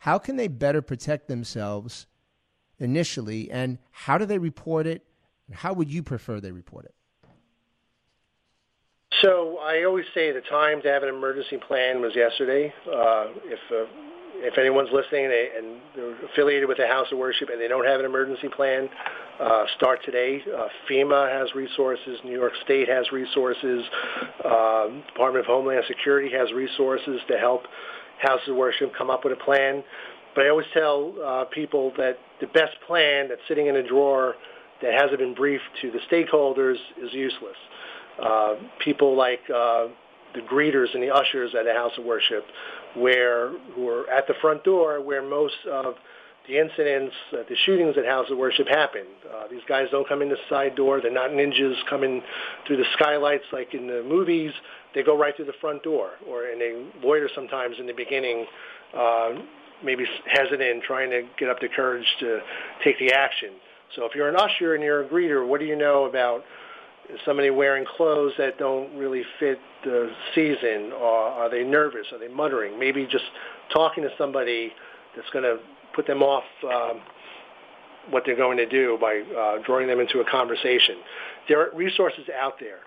how 0.05 0.19
can 0.19 0.37
they 0.37 0.49
better 0.49 0.83
protect 0.83 1.29
themselves 1.29 2.07
initially? 2.79 3.51
And 3.51 3.79
how 3.91 4.19
do 4.19 4.27
they 4.27 4.37
report 4.37 4.87
it? 4.87 5.03
How 5.51 5.73
would 5.73 5.91
you 5.91 6.03
prefer 6.03 6.41
they 6.41 6.53
report 6.53 6.85
it 6.85 6.95
so 9.23 9.59
I 9.59 9.85
always 9.85 10.07
say 10.15 10.33
the 10.33 10.41
time 10.43 10.83
to 10.83 10.89
have 10.89 11.03
an 11.03 11.09
emergency 11.09 11.59
plan 11.59 12.01
was 12.01 12.15
yesterday. 12.15 12.73
Uh, 12.87 13.27
if 13.45 13.59
uh, 13.71 13.87
if 14.37 14.59
anyone's 14.59 14.91
listening 14.93 15.25
and, 15.25 15.33
they, 15.33 15.49
and 15.57 15.81
they're 15.95 16.25
affiliated 16.27 16.69
with 16.69 16.79
a 16.79 16.87
house 16.87 17.07
of 17.13 17.19
worship 17.19 17.49
and 17.51 17.61
they 17.61 17.69
don't 17.69 17.87
have 17.87 18.01
an 18.01 18.07
emergency 18.07 18.49
plan, 18.49 18.89
uh, 19.41 19.65
start 19.77 20.01
today. 20.05 20.43
Uh, 20.47 20.69
FEMA 20.91 21.31
has 21.33 21.55
resources. 21.55 22.19
New 22.25 22.33
York 22.33 22.53
State 22.65 22.89
has 22.89 23.11
resources. 23.13 23.85
Uh, 24.45 24.89
Department 25.07 25.45
of 25.45 25.47
Homeland 25.47 25.85
Security 25.89 26.31
has 26.37 26.53
resources 26.53 27.21
to 27.29 27.39
help 27.39 27.63
houses 28.21 28.49
of 28.49 28.57
worship 28.57 28.93
come 28.97 29.11
up 29.11 29.25
with 29.25 29.33
a 29.33 29.45
plan. 29.45 29.83
But 30.35 30.47
I 30.47 30.49
always 30.51 30.67
tell 30.73 31.15
uh, 31.25 31.45
people 31.47 31.93
that 31.97 32.19
the 32.41 32.47
best 32.49 32.75
plan 32.87 33.29
that's 33.29 33.41
sitting 33.49 33.67
in 33.67 33.77
a 33.77 33.87
drawer 33.87 34.35
that 34.83 34.93
hasn't 34.93 35.19
been 35.19 35.35
briefed 35.35 35.65
to 35.83 35.91
the 35.91 36.01
stakeholders 36.11 36.77
is 37.01 37.13
useless. 37.13 37.57
Uh, 38.23 38.55
people 38.83 39.17
like 39.17 39.41
uh, 39.51 39.89
the 40.35 40.41
greeters 40.41 40.95
and 40.95 41.03
the 41.03 41.11
ushers 41.11 41.55
at 41.59 41.67
a 41.67 41.73
house 41.73 41.93
of 41.99 42.05
worship, 42.05 42.45
where 42.95 43.51
who 43.75 43.89
are 43.89 44.09
at 44.11 44.27
the 44.27 44.35
front 44.41 44.63
door, 44.65 45.01
where 45.01 45.23
most 45.23 45.55
of 45.71 45.95
the 46.47 46.59
incidents, 46.59 47.15
uh, 47.33 47.39
the 47.49 47.57
shootings 47.65 47.97
at 47.97 48.05
house 48.05 48.27
of 48.31 48.37
worship 48.37 48.69
happen. 48.69 49.05
Uh, 49.33 49.49
these 49.51 49.63
guys 49.67 49.87
don't 49.91 50.07
come 50.07 50.21
in 50.21 50.29
the 50.29 50.37
side 50.49 50.75
door. 50.77 51.01
They're 51.01 51.11
not 51.11 51.31
ninjas 51.31 51.75
coming 51.89 52.23
through 52.67 52.77
the 52.77 52.85
skylights 52.93 53.45
like 53.53 53.73
in 53.73 53.87
the 53.87 54.03
movies. 54.07 54.53
They 54.95 55.03
go 55.03 55.17
right 55.17 55.35
through 55.35 55.47
the 55.47 55.55
front 55.61 55.83
door, 55.83 56.11
or 56.29 56.45
and 56.45 56.61
they 56.61 56.87
loiter 57.03 57.31
sometimes 57.35 57.77
in 57.81 57.87
the 57.87 57.95
beginning, 57.95 58.47
uh, 58.97 59.31
maybe 59.83 60.05
hesitant, 60.27 60.83
trying 60.85 61.11
to 61.11 61.23
get 61.39 61.49
up 61.49 61.61
the 61.61 61.69
courage 61.69 62.07
to 62.21 62.41
take 62.85 62.99
the 62.99 63.13
action. 63.13 63.51
So 63.97 64.05
if 64.05 64.15
you're 64.15 64.29
an 64.29 64.37
usher 64.37 64.75
and 64.75 64.85
you're 64.85 65.05
a 65.05 65.09
greeter, 65.09 65.47
what 65.47 65.61
do 65.61 65.67
you 65.67 65.77
know 65.77 66.05
about 66.05 66.45
somebody 67.25 67.51
wearing 67.51 67.85
clothes 67.97 68.33
that 68.39 68.59
don't 68.59 68.97
really 68.97 69.23
fit 69.39 69.59
the 69.85 70.11
season? 70.35 70.93
Or 70.93 71.17
are 71.17 71.51
they 71.51 71.65
nervous? 71.65 72.07
Are 72.13 72.19
they 72.19 72.29
muttering? 72.29 72.79
Maybe 72.79 73.07
just 73.07 73.25
talking 73.73 74.03
to 74.05 74.11
somebody 74.17 74.73
that's 75.17 75.29
going 75.31 75.45
to 75.45 75.59
put 75.95 76.07
them 76.07 76.23
off 76.23 76.45
um, 76.65 77.01
what 78.11 78.25
they're 78.27 78.37
going 78.37 78.57
to 78.59 78.67
do 78.67 78.99
by 79.01 79.23
uh, 79.37 79.63
drawing 79.65 79.87
them 79.87 80.01
into 80.01 80.21
a 80.21 80.31
conversation. 80.31 80.97
There 81.49 81.61
are 81.61 81.75
resources 81.75 82.25
out 82.39 82.55
there. 82.61 82.81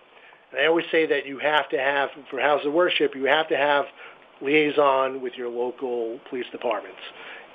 And 0.51 0.61
I 0.61 0.67
always 0.67 0.85
say 0.91 1.05
that 1.07 1.25
you 1.25 1.39
have 1.39 1.69
to 1.69 1.77
have, 1.77 2.09
for 2.29 2.39
house 2.39 2.61
of 2.65 2.73
worship, 2.73 3.15
you 3.15 3.25
have 3.25 3.47
to 3.49 3.57
have 3.57 3.85
liaison 4.41 5.21
with 5.21 5.33
your 5.35 5.49
local 5.49 6.19
police 6.29 6.45
departments. 6.51 6.99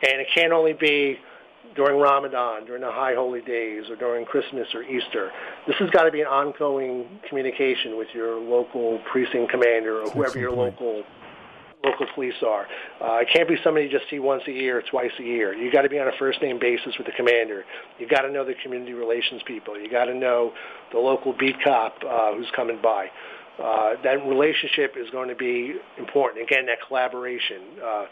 And 0.03 0.21
it 0.21 0.27
can't 0.35 0.53
only 0.53 0.73
be 0.73 1.19
during 1.75 2.01
Ramadan, 2.01 2.67
during 2.67 2.83
the 2.83 2.91
high 2.91 3.15
holy 3.15 3.41
days, 3.41 3.85
or 3.89 3.97
during 3.97 4.25
Christmas 4.25 4.69
or 4.75 4.83
Easter. 4.83 5.31
This 5.67 5.77
has 5.79 5.91
got 5.91 6.05
to 6.05 6.11
be 6.11 6.21
an 6.21 6.27
ongoing 6.27 7.09
communication 7.29 7.97
with 7.97 8.09
your 8.15 8.39
local 8.39 9.01
precinct 9.11 9.51
commander 9.51 10.03
or 10.03 10.11
whoever 10.11 10.39
your 10.39 10.53
local 10.53 11.05
local 11.85 12.07
police 12.15 12.35
are. 12.47 12.67
Uh, 13.01 13.19
it 13.19 13.29
can't 13.33 13.49
be 13.49 13.57
somebody 13.65 13.87
you 13.87 13.91
just 13.91 14.09
see 14.09 14.19
once 14.19 14.43
a 14.47 14.53
year 14.53 14.79
or 14.79 14.83
twice 14.83 15.11
a 15.19 15.23
year. 15.23 15.53
You 15.53 15.73
got 15.73 15.83
to 15.83 15.89
be 15.89 15.99
on 15.99 16.07
a 16.07 16.13
first 16.19 16.41
name 16.41 16.59
basis 16.61 16.97
with 16.97 17.07
the 17.07 17.13
commander. 17.13 17.65
You 17.99 18.07
got 18.09 18.23
to 18.23 18.31
know 18.31 18.45
the 18.45 18.55
community 18.63 18.93
relations 18.93 19.43
people. 19.47 19.79
You 19.79 19.91
got 19.91 20.05
to 20.05 20.15
know 20.15 20.53
the 20.93 20.99
local 20.99 21.33
beat 21.33 21.57
cop 21.63 21.97
uh, 22.09 22.35
who's 22.35 22.51
coming 22.55 22.79
by. 22.81 23.09
Uh, 23.63 23.95
that 24.03 24.25
relationship 24.27 24.95
is 24.97 25.11
going 25.11 25.29
to 25.29 25.35
be 25.35 25.75
important. 25.99 26.43
Again, 26.43 26.67
that 26.67 26.79
collaboration. 26.87 27.63
Uh, 27.85 28.07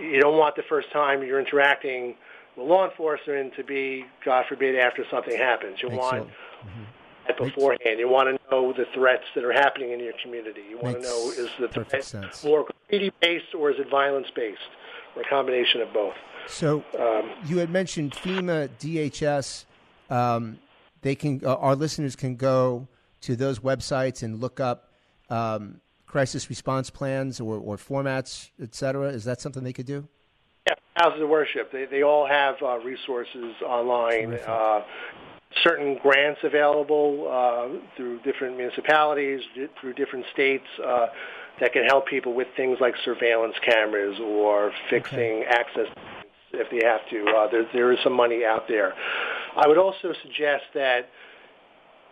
you 0.00 0.20
don't 0.20 0.38
want 0.38 0.56
the 0.56 0.64
first 0.68 0.90
time 0.92 1.22
you're 1.22 1.40
interacting 1.40 2.14
with 2.56 2.66
law 2.66 2.88
enforcement 2.88 3.54
to 3.56 3.64
be, 3.64 4.04
God 4.24 4.44
forbid, 4.48 4.76
after 4.76 5.04
something 5.10 5.36
happens. 5.36 5.82
You 5.82 5.90
Makes 5.90 6.00
want 6.00 6.28
mm-hmm 6.28 6.84
beforehand. 7.38 7.98
You 7.98 8.08
want 8.08 8.28
to 8.28 8.50
know 8.50 8.72
the 8.72 8.84
threats 8.94 9.24
that 9.34 9.44
are 9.44 9.52
happening 9.52 9.92
in 9.92 10.00
your 10.00 10.12
community. 10.22 10.62
You 10.68 10.78
want 10.78 10.98
Makes 10.98 11.08
to 11.08 11.14
know 11.14 11.30
is 11.30 11.50
the 11.58 11.68
threat 11.68 12.04
sense. 12.04 12.44
more 12.44 12.64
graffiti 12.64 13.12
based 13.20 13.54
or 13.58 13.70
is 13.70 13.78
it 13.78 13.88
violence 13.90 14.28
based, 14.34 14.60
or 15.16 15.22
a 15.22 15.28
combination 15.28 15.80
of 15.80 15.92
both. 15.92 16.14
So 16.46 16.84
um, 16.98 17.30
you 17.46 17.58
had 17.58 17.70
mentioned 17.70 18.12
FEMA, 18.12 18.68
DHS. 18.78 19.64
Um, 20.10 20.58
they 21.00 21.14
can 21.14 21.40
uh, 21.44 21.54
our 21.56 21.74
listeners 21.74 22.16
can 22.16 22.36
go 22.36 22.88
to 23.22 23.36
those 23.36 23.60
websites 23.60 24.22
and 24.22 24.40
look 24.40 24.60
up 24.60 24.90
um, 25.30 25.80
crisis 26.06 26.48
response 26.50 26.90
plans 26.90 27.40
or, 27.40 27.56
or 27.56 27.76
formats, 27.76 28.50
et 28.60 28.74
cetera. 28.74 29.08
Is 29.08 29.24
that 29.24 29.40
something 29.40 29.64
they 29.64 29.72
could 29.72 29.86
do? 29.86 30.06
Houses 30.96 31.22
of 31.22 31.28
worship. 31.28 31.72
They 31.72 31.86
they 31.86 32.02
all 32.02 32.26
have 32.26 32.56
uh, 32.62 32.78
resources 32.78 33.54
online 33.62 34.38
Uh, 34.46 34.82
certain 35.62 35.98
grants 36.02 36.40
available 36.42 37.28
uh, 37.30 37.68
through 37.96 38.20
different 38.20 38.56
municipalities, 38.56 39.40
through 39.80 39.94
different 39.94 40.26
states 40.32 40.64
uh, 40.84 41.06
that 41.60 41.72
can 41.72 41.84
help 41.84 42.06
people 42.06 42.34
with 42.34 42.48
things 42.56 42.78
like 42.80 42.94
surveillance 43.04 43.54
cameras 43.64 44.18
or 44.20 44.72
fixing 44.90 45.42
okay. 45.42 45.46
access 45.48 45.86
if 46.52 46.70
they 46.70 46.86
have 46.86 47.08
to. 47.08 47.24
Uh, 47.30 47.50
there, 47.50 47.66
there 47.72 47.92
is 47.92 47.98
some 48.02 48.12
money 48.12 48.44
out 48.44 48.66
there. 48.68 48.94
I 49.56 49.68
would 49.68 49.78
also 49.78 50.12
suggest 50.22 50.64
that, 50.74 51.08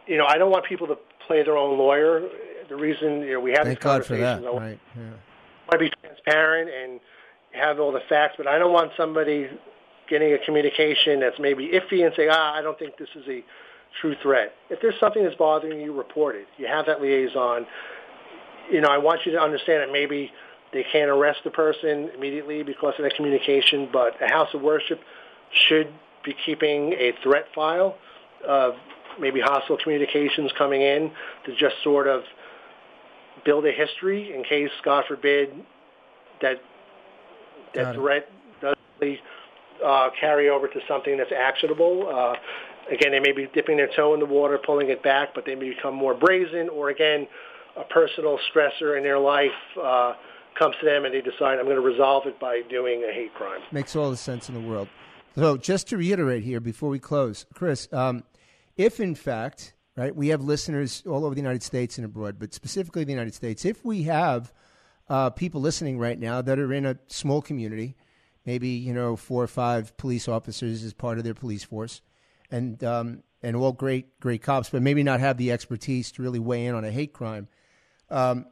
you 0.07 0.17
know, 0.17 0.27
I 0.27 0.39
don't 0.39 0.51
want 0.51 0.65
people 0.67 0.87
to 0.89 0.99
play 1.27 1.43
their 1.43 1.57
own 1.57 1.79
lawyer. 1.79 2.23
The 2.69 2.77
reason 2.77 3.23
you 3.23 3.35
know, 3.35 3.41
we 3.41 3.51
have 3.53 3.65
Thank 3.65 3.79
these 3.79 3.85
God 3.85 4.05
for 4.05 4.17
that. 4.17 4.43
Right. 4.43 4.79
Yeah. 4.97 5.03
I 5.03 5.05
want 5.05 5.73
to 5.73 5.79
be 5.79 5.91
transparent 6.01 6.71
and 6.71 7.01
have 7.53 7.81
all 7.81 7.93
the 7.93 8.01
facts, 8.09 8.35
but 8.37 8.47
I 8.47 8.59
don't 8.59 8.73
want 8.73 8.93
somebody 8.97 9.49
getting 10.09 10.33
a 10.33 10.39
communication 10.39 11.21
that's 11.21 11.39
maybe 11.39 11.69
iffy 11.69 12.05
and 12.05 12.15
say, 12.17 12.29
ah, 12.31 12.55
I 12.55 12.63
don't 12.63 12.79
think 12.79 12.97
this 12.99 13.09
is 13.15 13.27
a 13.29 13.45
true 14.01 14.15
threat. 14.23 14.55
If 14.71 14.81
there's 14.81 14.99
something 14.99 15.23
that's 15.23 15.37
bothering 15.37 15.81
you, 15.81 15.93
report 15.93 16.37
it. 16.37 16.47
You 16.59 16.67
have 16.67 16.87
that 16.87 17.01
liaison. 17.01 17.67
You 18.71 18.81
know, 18.81 18.89
I 18.89 18.99
want 18.99 19.21
you 19.27 19.33
to 19.33 19.41
understand 19.41 19.83
that 19.83 19.93
maybe 19.93 20.33
they 20.73 20.85
can't 20.91 21.11
arrest 21.11 21.41
the 21.45 21.51
person 21.51 22.11
immediately 22.15 22.63
because 22.63 22.95
of 22.99 23.05
that 23.05 23.15
communication, 23.15 23.89
but 23.93 24.21
a 24.23 24.29
house 24.29 24.49
of 24.55 24.63
worship 24.63 25.01
should 25.53 25.93
be 26.25 26.35
keeping 26.47 26.95
a 26.95 27.13
threat 27.23 27.47
file 27.55 27.97
of 28.47 28.75
maybe 29.21 29.41
hostile 29.41 29.77
communications 29.77 30.51
coming 30.57 30.81
in 30.81 31.11
to 31.45 31.55
just 31.57 31.75
sort 31.85 32.07
of 32.07 32.23
build 33.45 33.67
a 33.67 33.73
history 33.73 34.35
in 34.35 34.43
case, 34.45 34.71
God 34.85 35.05
forbid, 35.07 35.51
that 36.41 36.61
that 37.75 37.95
threat 37.95 38.31
does 38.61 38.77
uh, 39.85 40.11
carry 40.19 40.49
over 40.49 40.69
to 40.69 40.81
something 40.87 41.17
that's 41.17 41.33
actionable. 41.37 42.09
Uh, 42.09 42.35
again, 42.93 43.13
they 43.13 43.21
may 43.21 43.33
be 43.33 43.49
dipping 43.55 43.77
their 43.77 43.91
toe 43.95 44.15
in 44.15 44.21
the 44.21 44.27
water, 44.27 44.59
pulling 44.65 44.91
it 44.91 45.03
back, 45.03 45.35
but 45.35 45.45
they 45.45 45.55
may 45.55 45.71
become 45.71 45.95
more 45.95 46.15
brazen, 46.15 46.69
or 46.69 46.91
again, 46.91 47.27
a 47.77 47.85
personal 47.85 48.39
stressor 48.53 48.97
in 48.97 49.03
their 49.03 49.19
life 49.19 49.51
uh, 49.83 50.15
comes 50.59 50.75
to 50.81 50.87
them 50.87 51.05
and 51.05 51.15
they 51.15 51.21
decide, 51.21 51.59
I'm 51.59 51.65
going 51.65 51.77
to 51.77 51.81
resolve 51.81 52.27
it 52.27 52.39
by 52.39 52.63
doing 52.69 53.05
a 53.09 53.13
hate 53.13 53.35
crime. 53.35 53.61
Makes 53.71 53.97
all 53.97 54.11
the 54.11 54.17
sense 54.17 54.49
in 54.49 54.55
the 54.55 54.61
world. 54.61 54.89
So, 55.35 55.57
just 55.57 55.89
to 55.89 55.97
reiterate 55.97 56.43
here 56.43 56.61
before 56.61 56.91
we 56.91 56.99
close, 56.99 57.47
Chris, 57.55 57.89
um, 57.93 58.23
if 58.77 59.01
in 59.01 59.15
fact, 59.15 59.73
right, 59.97 60.15
we 60.15 60.29
have 60.29 60.43
listeners 60.43 61.03
all 61.07 61.25
over 61.25 61.35
the 61.35 61.41
United 61.41 61.63
States 61.63 61.97
and 61.97 62.05
abroad, 62.05 62.37
but 62.39 62.53
specifically 62.53 63.05
the 63.05 63.13
United 63.13 63.35
States, 63.35 63.65
if 63.65 63.83
we 63.83 64.03
have 64.03 64.53
uh, 65.13 65.31
people 65.31 65.61
listening 65.61 65.99
right 65.99 66.19
now 66.19 66.41
that 66.43 66.59
are 66.59 66.73
in 66.73 66.87
a 66.87 66.97
small 67.07 67.43
community 67.43 67.97
maybe 68.45 68.69
you 68.69 68.93
know 68.93 69.17
four 69.17 69.43
or 69.43 69.49
five 69.49 69.97
police 69.97 70.29
officers 70.29 70.83
as 70.85 70.93
part 70.93 71.19
of 71.19 71.25
their 71.25 71.35
police 71.35 71.65
force, 71.65 72.01
and 72.51 72.83
um, 72.85 73.23
and 73.43 73.57
all 73.57 73.73
great 73.73 74.19
great 74.21 74.43
cops, 74.43 74.71
but 74.71 74.83
maybe 74.83 75.03
not 75.03 75.21
have 75.21 75.37
the 75.37 75.53
expertise 75.53 76.13
to 76.13 76.23
really 76.23 76.39
weigh 76.39 76.67
in 76.67 76.75
on 76.75 76.85
a 76.85 76.91
hate 76.91 77.13
crime. 77.13 77.49
um, 78.11 78.47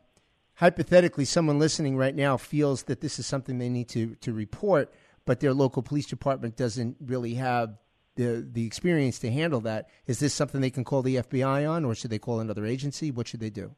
hypothetically, 0.55 1.25
someone 1.25 1.59
listening 1.59 1.96
right 1.96 2.14
now 2.14 2.37
feels 2.37 2.85
that 2.85 3.01
this 3.01 3.18
is 3.18 3.27
something 3.27 3.59
they 3.59 3.68
need 3.68 3.88
to, 3.88 4.14
to 4.16 4.33
report, 4.33 4.92
but 5.25 5.40
their 5.40 5.55
local 5.55 5.83
police 5.83 6.07
department 6.07 6.55
doesn't 6.55 6.96
really 7.01 7.35
have 7.35 7.79
the, 8.16 8.46
the 8.53 8.66
experience 8.66 9.18
to 9.18 9.31
handle 9.31 9.62
that. 9.62 9.88
Is 10.07 10.18
this 10.18 10.35
something 10.35 10.61
they 10.61 10.70
can 10.70 10.85
call 10.85 11.01
the 11.01 11.16
FBI 11.16 11.70
on, 11.70 11.87
or 11.87 11.94
should 11.94 12.11
they 12.11 12.18
call 12.18 12.40
another 12.40 12.66
agency? 12.66 13.11
What 13.11 13.27
should 13.27 13.40
they 13.40 13.49
do? 13.49 13.75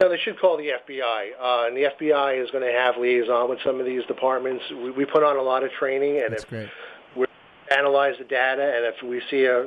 No, 0.00 0.08
they 0.08 0.18
should 0.18 0.38
call 0.38 0.56
the 0.56 0.68
FBI, 0.68 1.30
uh, 1.42 1.66
and 1.66 1.76
the 1.76 1.90
FBI 2.00 2.40
is 2.40 2.48
going 2.52 2.62
to 2.62 2.70
have 2.70 2.96
liaison 2.98 3.50
with 3.50 3.58
some 3.64 3.80
of 3.80 3.84
these 3.84 4.04
departments. 4.06 4.62
We, 4.70 4.92
we 4.92 5.04
put 5.04 5.24
on 5.24 5.36
a 5.36 5.42
lot 5.42 5.64
of 5.64 5.72
training, 5.72 6.22
and 6.22 6.34
That's 6.34 6.44
if 6.44 6.48
great. 6.48 6.68
we 7.16 7.26
analyze 7.76 8.14
the 8.16 8.24
data, 8.24 8.62
and 8.62 8.84
if 8.86 9.02
we 9.02 9.20
see 9.28 9.46
a 9.46 9.66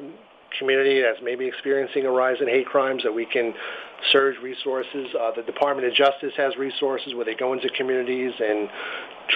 community 0.58 1.02
that's 1.02 1.20
maybe 1.22 1.46
experiencing 1.46 2.06
a 2.06 2.10
rise 2.10 2.38
in 2.40 2.48
hate 2.48 2.66
crimes, 2.66 3.04
that 3.04 3.12
we 3.12 3.26
can 3.26 3.54
surge 4.14 4.38
resources. 4.42 5.08
Uh, 5.20 5.32
the 5.36 5.42
Department 5.42 5.86
of 5.86 5.94
Justice 5.94 6.32
has 6.38 6.56
resources 6.56 7.14
where 7.14 7.26
they 7.26 7.36
go 7.36 7.52
into 7.52 7.68
communities 7.68 8.32
and 8.40 8.70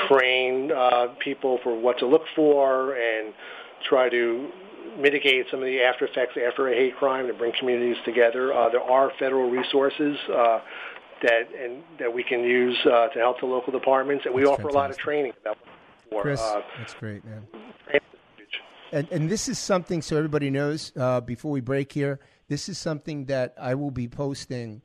train 0.08 0.72
uh, 0.72 1.08
people 1.20 1.60
for 1.62 1.78
what 1.78 2.00
to 2.00 2.06
look 2.06 2.24
for 2.38 2.96
and 2.96 3.34
try 3.84 4.08
to 4.08 4.50
mitigate 4.98 5.48
some 5.52 5.60
of 5.60 5.66
the 5.66 5.82
after 5.82 6.06
effects 6.06 6.38
after 6.38 6.68
a 6.68 6.76
hate 6.76 6.96
crime 6.98 7.28
to 7.28 7.34
bring 7.34 7.54
communities 7.60 7.98
together. 8.06 8.54
Uh, 8.54 8.70
there 8.70 8.82
are 8.82 9.12
federal 9.20 9.50
resources 9.50 10.18
uh, 10.30 10.60
that 11.22 11.50
and 11.60 11.84
that 12.00 12.14
we 12.14 12.24
can 12.24 12.42
use 12.42 12.78
uh, 12.86 13.08
to 13.10 13.20
help 13.20 13.40
the 13.40 13.46
local 13.46 13.72
departments, 13.72 14.26
and 14.26 14.34
we 14.34 14.44
That's 14.44 14.60
offer 14.60 14.68
a 14.68 14.74
lot 14.74 14.90
of 14.90 14.98
training 14.98 15.34
about 15.42 15.58
for, 16.10 16.22
Chris, 16.22 16.42
uh, 16.42 16.62
that's 16.78 16.94
great, 16.94 17.26
man. 17.26 17.48
training 17.88 18.02
is 18.14 18.20
huge. 18.38 18.62
And, 18.92 19.12
and 19.12 19.30
this 19.30 19.50
is 19.50 19.58
something, 19.58 20.02
so 20.02 20.18
everybody 20.18 20.50
knows 20.50 20.92
uh, 20.96 21.22
before 21.22 21.52
we 21.52 21.62
break 21.62 21.92
here, 21.92 22.20
this 22.48 22.70
is 22.70 22.78
something 22.78 23.26
that 23.26 23.56
I 23.60 23.76
will 23.76 23.92
be 23.92 24.08
posting 24.08 24.82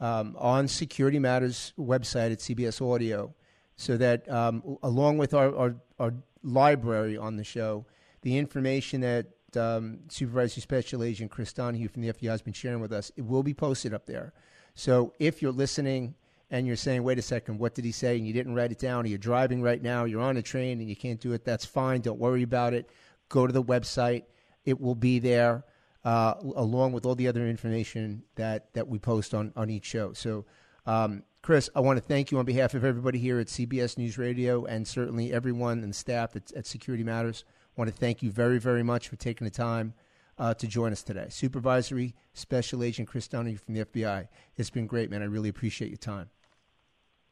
um, 0.00 0.36
on 0.38 0.66
Security 0.68 1.18
Matters 1.18 1.72
website 1.78 2.32
at 2.32 2.38
CBS 2.38 2.82
Audio, 2.82 3.34
so 3.76 3.96
that 3.96 4.28
um, 4.30 4.78
along 4.82 5.18
with 5.18 5.32
our, 5.32 5.54
our, 5.56 5.76
our 5.98 6.14
library 6.42 7.16
on 7.16 7.36
the 7.36 7.44
show, 7.44 7.86
the 8.22 8.36
information 8.36 9.00
that 9.02 9.26
um, 9.56 10.00
Supervisory 10.08 10.60
Special 10.60 11.02
Agent 11.02 11.30
Chris 11.30 11.52
Donahue 11.52 11.88
from 11.88 12.02
the 12.02 12.12
FBI 12.12 12.30
has 12.30 12.42
been 12.42 12.52
sharing 12.52 12.80
with 12.80 12.92
us, 12.92 13.10
it 13.16 13.22
will 13.22 13.42
be 13.42 13.54
posted 13.54 13.94
up 13.94 14.06
there. 14.06 14.32
So 14.74 15.12
if 15.18 15.40
you're 15.40 15.52
listening 15.52 16.14
and 16.50 16.66
you're 16.66 16.76
saying, 16.76 17.02
wait 17.02 17.18
a 17.18 17.22
second, 17.22 17.58
what 17.58 17.74
did 17.74 17.84
he 17.84 17.92
say? 17.92 18.16
And 18.16 18.26
you 18.26 18.32
didn't 18.32 18.54
write 18.54 18.72
it 18.72 18.78
down, 18.78 19.04
or 19.04 19.08
you're 19.08 19.18
driving 19.18 19.62
right 19.62 19.82
now, 19.82 20.04
you're 20.04 20.20
on 20.20 20.36
a 20.36 20.42
train 20.42 20.80
and 20.80 20.88
you 20.88 20.96
can't 20.96 21.20
do 21.20 21.32
it, 21.32 21.44
that's 21.44 21.64
fine. 21.64 22.00
Don't 22.00 22.18
worry 22.18 22.42
about 22.42 22.74
it. 22.74 22.90
Go 23.28 23.46
to 23.46 23.52
the 23.52 23.62
website, 23.62 24.24
it 24.64 24.80
will 24.80 24.94
be 24.94 25.18
there. 25.18 25.64
Uh, 26.04 26.34
along 26.56 26.92
with 26.92 27.06
all 27.06 27.14
the 27.14 27.26
other 27.26 27.46
information 27.46 28.22
that, 28.34 28.70
that 28.74 28.86
we 28.86 28.98
post 28.98 29.32
on, 29.32 29.50
on 29.56 29.70
each 29.70 29.86
show. 29.86 30.12
So, 30.12 30.44
um, 30.84 31.22
Chris, 31.40 31.70
I 31.74 31.80
want 31.80 31.96
to 31.96 32.02
thank 32.02 32.30
you 32.30 32.38
on 32.38 32.44
behalf 32.44 32.74
of 32.74 32.84
everybody 32.84 33.18
here 33.18 33.38
at 33.40 33.46
CBS 33.46 33.96
News 33.96 34.18
Radio 34.18 34.66
and 34.66 34.86
certainly 34.86 35.32
everyone 35.32 35.82
and 35.82 35.94
staff 35.94 36.36
at, 36.36 36.52
at 36.52 36.66
Security 36.66 37.04
Matters. 37.04 37.44
I 37.76 37.80
want 37.80 37.90
to 37.90 37.96
thank 37.96 38.22
you 38.22 38.30
very, 38.30 38.58
very 38.58 38.82
much 38.82 39.08
for 39.08 39.16
taking 39.16 39.44
the 39.44 39.50
time 39.50 39.94
uh, 40.38 40.54
to 40.54 40.66
join 40.66 40.92
us 40.92 41.02
today. 41.02 41.26
Supervisory 41.28 42.14
Special 42.32 42.82
Agent 42.84 43.08
Chris 43.08 43.26
Donahue 43.26 43.56
from 43.56 43.74
the 43.74 43.84
FBI. 43.84 44.28
It's 44.56 44.70
been 44.70 44.86
great, 44.86 45.10
man. 45.10 45.22
I 45.22 45.26
really 45.26 45.48
appreciate 45.48 45.88
your 45.88 45.98
time. 45.98 46.30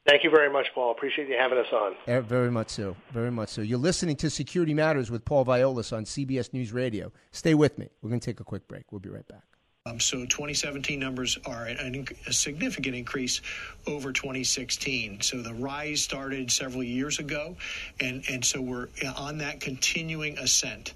Thank 0.08 0.24
you 0.24 0.30
very 0.30 0.52
much, 0.52 0.66
Paul. 0.74 0.90
Appreciate 0.90 1.28
you 1.28 1.36
having 1.38 1.58
us 1.58 1.66
on. 1.72 1.92
Eh, 2.08 2.20
Very 2.20 2.50
much 2.50 2.70
so. 2.70 2.96
Very 3.12 3.30
much 3.30 3.50
so. 3.50 3.62
You're 3.62 3.78
listening 3.78 4.16
to 4.16 4.30
Security 4.30 4.74
Matters 4.74 5.12
with 5.12 5.24
Paul 5.24 5.44
Viollis 5.44 5.96
on 5.96 6.04
CBS 6.04 6.52
News 6.52 6.72
Radio. 6.72 7.12
Stay 7.30 7.54
with 7.54 7.78
me. 7.78 7.88
We're 8.02 8.10
going 8.10 8.18
to 8.18 8.26
take 8.26 8.40
a 8.40 8.44
quick 8.44 8.66
break. 8.66 8.90
We'll 8.90 8.98
be 8.98 9.10
right 9.10 9.26
back. 9.28 9.44
Um, 9.84 9.98
so 9.98 10.18
2017 10.18 11.00
numbers 11.00 11.36
are 11.44 11.64
an, 11.66 12.06
a 12.28 12.32
significant 12.32 12.94
increase 12.94 13.40
over 13.84 14.12
2016. 14.12 15.22
So 15.22 15.42
the 15.42 15.54
rise 15.54 16.00
started 16.00 16.52
several 16.52 16.84
years 16.84 17.18
ago, 17.18 17.56
and, 17.98 18.22
and 18.30 18.44
so 18.44 18.60
we're 18.60 18.86
on 19.16 19.38
that 19.38 19.58
continuing 19.58 20.38
ascent. 20.38 20.94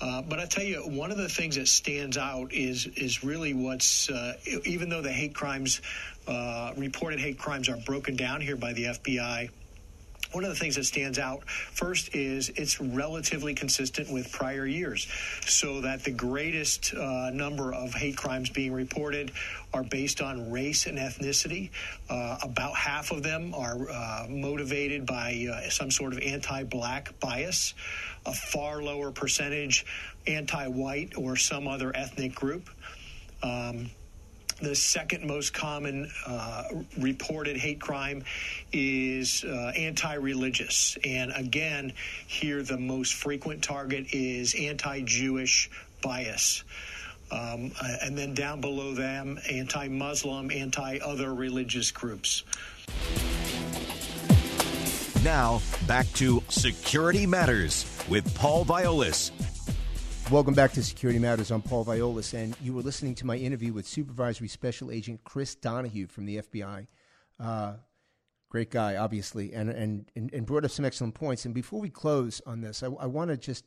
Uh, 0.00 0.22
but 0.22 0.38
I 0.38 0.46
tell 0.46 0.62
you, 0.62 0.76
one 0.76 1.10
of 1.10 1.16
the 1.16 1.28
things 1.28 1.56
that 1.56 1.66
stands 1.66 2.16
out 2.16 2.52
is 2.52 2.86
is 2.96 3.24
really 3.24 3.52
what's 3.52 4.08
uh, 4.08 4.34
even 4.64 4.88
though 4.88 5.02
the 5.02 5.12
hate 5.12 5.34
crimes, 5.34 5.82
uh, 6.28 6.72
reported 6.76 7.18
hate 7.18 7.36
crimes, 7.36 7.68
are 7.68 7.78
broken 7.78 8.14
down 8.14 8.40
here 8.40 8.56
by 8.56 8.72
the 8.72 8.84
FBI. 8.84 9.50
One 10.32 10.44
of 10.44 10.50
the 10.50 10.56
things 10.56 10.76
that 10.76 10.84
stands 10.84 11.18
out 11.18 11.48
first 11.48 12.14
is 12.14 12.50
it's 12.50 12.80
relatively 12.80 13.52
consistent 13.54 14.10
with 14.10 14.30
prior 14.30 14.64
years, 14.64 15.08
so 15.44 15.80
that 15.80 16.04
the 16.04 16.12
greatest 16.12 16.94
uh, 16.94 17.30
number 17.30 17.74
of 17.74 17.92
hate 17.94 18.16
crimes 18.16 18.48
being 18.48 18.72
reported 18.72 19.32
are 19.74 19.82
based 19.82 20.20
on 20.20 20.50
race 20.50 20.86
and 20.86 20.98
ethnicity. 20.98 21.70
Uh, 22.08 22.38
about 22.42 22.76
half 22.76 23.10
of 23.10 23.22
them 23.24 23.54
are 23.54 23.90
uh, 23.90 24.26
motivated 24.28 25.04
by 25.04 25.48
uh, 25.52 25.68
some 25.68 25.90
sort 25.90 26.12
of 26.12 26.20
anti 26.20 26.62
black 26.62 27.18
bias, 27.18 27.74
a 28.24 28.32
far 28.32 28.82
lower 28.82 29.10
percentage 29.10 29.84
anti 30.26 30.68
white 30.68 31.14
or 31.16 31.34
some 31.36 31.66
other 31.66 31.94
ethnic 31.96 32.34
group. 32.34 32.68
Um, 33.42 33.90
the 34.60 34.74
second 34.74 35.26
most 35.26 35.52
common 35.52 36.10
uh, 36.26 36.64
reported 36.98 37.56
hate 37.56 37.80
crime 37.80 38.24
is 38.72 39.44
uh, 39.44 39.72
anti 39.76 40.14
religious. 40.14 40.96
And 41.04 41.32
again, 41.34 41.92
here 42.26 42.62
the 42.62 42.78
most 42.78 43.14
frequent 43.14 43.62
target 43.62 44.06
is 44.12 44.54
anti 44.54 45.02
Jewish 45.02 45.70
bias. 46.02 46.64
Um, 47.32 47.70
uh, 47.80 47.96
and 48.02 48.18
then 48.18 48.34
down 48.34 48.60
below 48.60 48.92
them, 48.92 49.38
anti 49.48 49.88
Muslim, 49.88 50.50
anti 50.50 50.98
other 50.98 51.32
religious 51.32 51.90
groups. 51.90 52.42
Now, 55.22 55.60
back 55.86 56.10
to 56.14 56.42
Security 56.48 57.26
Matters 57.26 57.86
with 58.08 58.34
Paul 58.34 58.64
Viollis. 58.64 59.30
Welcome 60.30 60.54
back 60.54 60.70
to 60.74 60.82
Security 60.84 61.18
Matters. 61.18 61.50
I'm 61.50 61.60
Paul 61.60 61.84
Viollis, 61.84 62.34
and 62.34 62.54
you 62.62 62.72
were 62.72 62.82
listening 62.82 63.16
to 63.16 63.26
my 63.26 63.34
interview 63.34 63.72
with 63.72 63.84
Supervisory 63.84 64.46
Special 64.46 64.92
Agent 64.92 65.24
Chris 65.24 65.56
Donahue 65.56 66.06
from 66.06 66.24
the 66.24 66.36
FBI. 66.36 66.86
Uh, 67.40 67.72
great 68.48 68.70
guy, 68.70 68.94
obviously, 68.94 69.52
and, 69.52 69.68
and, 69.68 70.08
and, 70.14 70.46
brought 70.46 70.64
up 70.64 70.70
some 70.70 70.84
excellent 70.84 71.14
points. 71.14 71.46
And 71.46 71.52
before 71.52 71.80
we 71.80 71.90
close 71.90 72.40
on 72.46 72.60
this, 72.60 72.84
I, 72.84 72.86
I 72.86 73.06
want 73.06 73.32
to 73.32 73.36
just 73.36 73.64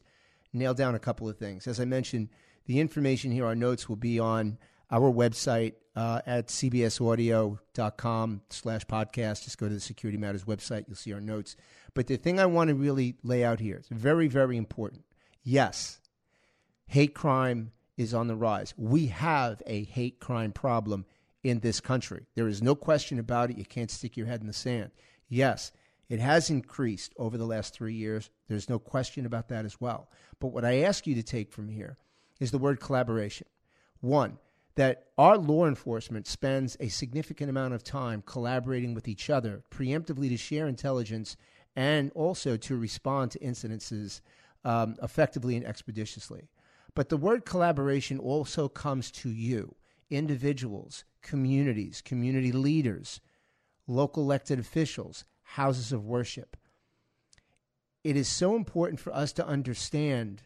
nail 0.53 0.73
down 0.73 0.95
a 0.95 0.99
couple 0.99 1.27
of 1.27 1.37
things. 1.37 1.67
As 1.67 1.81
I 1.81 1.85
mentioned, 1.85 2.29
the 2.65 2.79
information 2.79 3.29
here, 3.33 3.45
our 3.45 3.55
notes 3.55 3.89
will 3.89 3.97
be 3.97 4.17
on 4.17 4.57
our 4.89 5.11
website 5.11 5.73
uh, 5.97 6.21
at 6.25 6.47
cbsaudio.com 6.47 8.41
slash 8.49 8.85
podcast. 8.85 9.43
Just 9.43 9.57
go 9.57 9.67
to 9.67 9.73
the 9.73 9.81
Security 9.81 10.17
Matters 10.17 10.45
website. 10.45 10.85
You'll 10.87 10.95
see 10.95 11.11
our 11.11 11.19
notes. 11.19 11.57
But 11.93 12.07
the 12.07 12.15
thing 12.15 12.39
I 12.39 12.45
want 12.45 12.69
to 12.69 12.73
really 12.73 13.15
lay 13.21 13.43
out 13.43 13.59
here 13.59 13.79
is 13.79 13.87
very, 13.89 14.29
very 14.29 14.55
important. 14.55 15.03
Yes, 15.43 15.99
hate 16.93 17.15
crime 17.15 17.71
is 17.97 18.13
on 18.13 18.27
the 18.27 18.35
rise. 18.35 18.71
We 18.77 19.07
have 19.07 19.63
a 19.65 19.83
hate 19.85 20.19
crime 20.19 20.51
problem 20.51 21.05
in 21.43 21.59
this 21.59 21.79
country. 21.79 22.27
There 22.35 22.47
is 22.47 22.61
no 22.61 22.75
question 22.75 23.17
about 23.17 23.49
it. 23.49 23.57
You 23.57 23.65
can't 23.65 23.89
stick 23.89 24.15
your 24.15 24.27
head 24.27 24.41
in 24.41 24.47
the 24.47 24.53
sand. 24.53 24.91
Yes, 25.27 25.71
it 26.07 26.19
has 26.19 26.51
increased 26.51 27.11
over 27.17 27.35
the 27.35 27.47
last 27.47 27.73
three 27.73 27.95
years. 27.95 28.29
There's 28.47 28.69
no 28.69 28.77
question 28.77 29.25
about 29.25 29.47
that 29.47 29.65
as 29.65 29.81
well. 29.81 30.07
But 30.39 30.49
what 30.49 30.63
I 30.63 30.81
ask 30.81 31.07
you 31.07 31.15
to 31.15 31.23
take 31.23 31.51
from 31.51 31.67
here 31.67 31.97
is 32.39 32.51
the 32.51 32.59
word 32.59 32.79
collaboration. 32.79 33.47
One, 34.01 34.37
that 34.75 35.07
our 35.17 35.35
law 35.35 35.65
enforcement 35.65 36.27
spends 36.27 36.77
a 36.79 36.89
significant 36.89 37.49
amount 37.49 37.73
of 37.73 37.83
time 37.83 38.21
collaborating 38.23 38.93
with 38.93 39.07
each 39.07 39.31
other 39.31 39.63
preemptively 39.71 40.29
to 40.29 40.37
share 40.37 40.67
intelligence 40.67 41.37
and 41.75 42.11
also 42.13 42.55
to 42.55 42.77
respond 42.77 43.31
to 43.31 43.39
incidences 43.39 44.21
um, 44.63 44.95
effectively 45.01 45.55
and 45.55 45.65
expeditiously. 45.65 46.49
But 46.95 47.09
the 47.09 47.17
word 47.17 47.45
collaboration 47.45 48.19
also 48.19 48.67
comes 48.67 49.09
to 49.11 49.29
you, 49.29 49.75
individuals, 50.09 51.03
communities, 51.21 52.01
community 52.01 52.51
leaders, 52.51 53.19
local 53.87 54.23
elected 54.23 54.59
officials, 54.59 55.25
houses 55.43 55.91
of 55.91 56.05
worship. 56.05 56.55
It 58.03 58.15
is 58.15 58.27
so 58.27 58.55
important 58.55 58.99
for 58.99 59.13
us 59.13 59.31
to 59.33 59.47
understand 59.47 60.43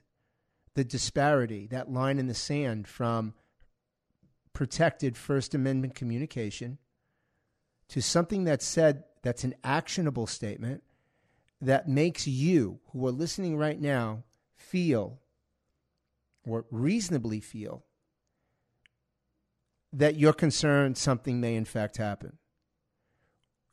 the 0.76 0.84
disparity, 0.84 1.68
that 1.68 1.92
line 1.92 2.20
in 2.20 2.28
the 2.28 2.34
sand 2.34 2.88
from 2.88 3.34
protected 4.54 5.18
First 5.18 5.56
Amendment 5.56 5.96
communication 5.96 6.78
to 7.90 8.02
something 8.02 8.44
that's 8.44 8.66
said 8.66 9.04
that's 9.24 9.44
an 9.44 9.56
actionable 9.64 10.28
statement 10.28 10.84
that 11.60 11.88
makes 11.88 12.28
you, 12.28 12.80
who 12.92 13.06
are 13.08 13.12
listening 13.12 13.58
right 13.58 13.80
now, 13.80 14.24
feel 14.56 15.20
or 16.48 16.66
reasonably 16.72 17.40
feel 17.40 17.84
that 19.94 20.16
you're 20.16 20.34
concerned 20.34 20.98
something 20.98 21.40
may 21.40 21.56
in 21.56 21.66
fact 21.66 21.98
happen. 21.98 22.38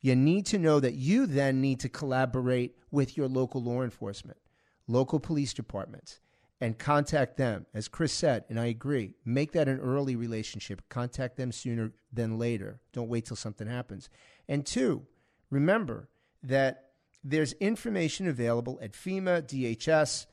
You 0.01 0.15
need 0.15 0.47
to 0.47 0.59
know 0.59 0.81
that 0.81 0.95
you 0.95 1.27
then 1.27 1.61
need 1.61 1.81
to 1.81 1.89
collaborate 1.89 2.77
with 2.91 3.17
your 3.17 3.29
local 3.29 3.63
law 3.63 3.83
enforcement, 3.83 4.39
local 4.87 5.19
police 5.19 5.55
departments, 5.55 6.21
and 6.61 6.79
contact 6.79 7.37
them. 7.37 7.67
As 7.75 7.89
Chris 7.89 8.13
said, 8.13 8.45
and 8.49 8.61
I 8.61 8.67
agree, 8.67 9.15
make 9.25 9.53
that 9.53 9.69
an 9.69 9.81
early 9.81 10.15
relationship. 10.15 10.83
Contact 10.89 11.37
them 11.37 11.53
sooner 11.53 11.93
than 12.13 12.39
later. 12.39 12.81
Don't 12.93 13.09
wait 13.09 13.27
till 13.27 13.37
something 13.37 13.67
happens. 13.67 14.09
And 14.49 14.65
two, 14.65 15.07
remember 15.51 16.09
that 16.43 16.91
there's 17.25 17.55
information 17.55 18.29
available 18.29 18.79
at 18.83 18.93
FEMA, 18.93 19.43
DHS, 19.43 20.27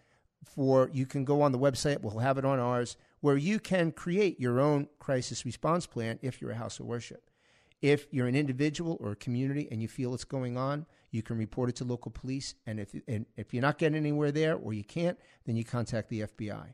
for 0.43 0.89
you 0.93 1.06
can 1.06 1.25
go 1.25 1.41
on 1.41 1.51
the 1.51 1.60
website, 1.60 2.01
we'll 2.01 2.19
have 2.19 2.38
it 2.38 2.45
on 2.45 2.60
ours, 2.60 2.97
where 3.21 3.38
you 3.38 3.60
can 3.60 3.91
create 3.91 4.39
your 4.39 4.60
own 4.60 4.88
crisis 4.99 5.45
response 5.45 5.86
plan 5.86 6.19
if 6.21 6.41
you're 6.41 6.51
a 6.51 6.56
house 6.56 6.80
of 6.80 6.86
worship. 6.86 7.30
If 7.82 8.08
you're 8.12 8.27
an 8.27 8.36
individual 8.36 8.97
or 8.99 9.12
a 9.12 9.15
community 9.15 9.67
and 9.71 9.82
you 9.82 9.88
feel 9.88 10.13
it's 10.13 10.23
going 10.23 10.58
on, 10.58 10.86
you 11.10 11.23
can 11.23 11.38
report 11.38 11.69
it 11.69 11.75
to 11.77 11.84
local 11.84 12.12
police. 12.12 12.56
And 12.65 12.80
if, 12.80 12.95
and 13.08 13.25
if 13.38 13.54
you're 13.54 13.62
not 13.62 13.77
getting 13.77 13.97
anywhere 13.97 14.32
there 14.32 14.56
or 14.56 14.73
you 14.73 14.84
can't, 14.84 15.19
then 15.45 15.56
you 15.56 15.63
contact 15.63 16.10
the 16.10 16.21
FBI. 16.21 16.73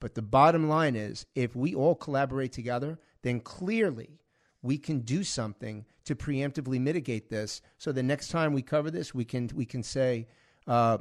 But 0.00 0.14
the 0.14 0.22
bottom 0.22 0.68
line 0.68 0.96
is 0.96 1.26
if 1.34 1.56
we 1.56 1.74
all 1.74 1.94
collaborate 1.94 2.52
together, 2.52 2.98
then 3.22 3.40
clearly 3.40 4.20
we 4.62 4.78
can 4.78 5.00
do 5.00 5.22
something 5.24 5.84
to 6.04 6.14
preemptively 6.14 6.80
mitigate 6.80 7.30
this. 7.30 7.60
So 7.78 7.92
the 7.92 8.02
next 8.02 8.28
time 8.28 8.52
we 8.52 8.62
cover 8.62 8.90
this, 8.90 9.14
we 9.14 9.24
can, 9.24 9.50
we 9.54 9.64
can 9.64 9.82
say, 9.82 10.26
uh, 10.66 10.98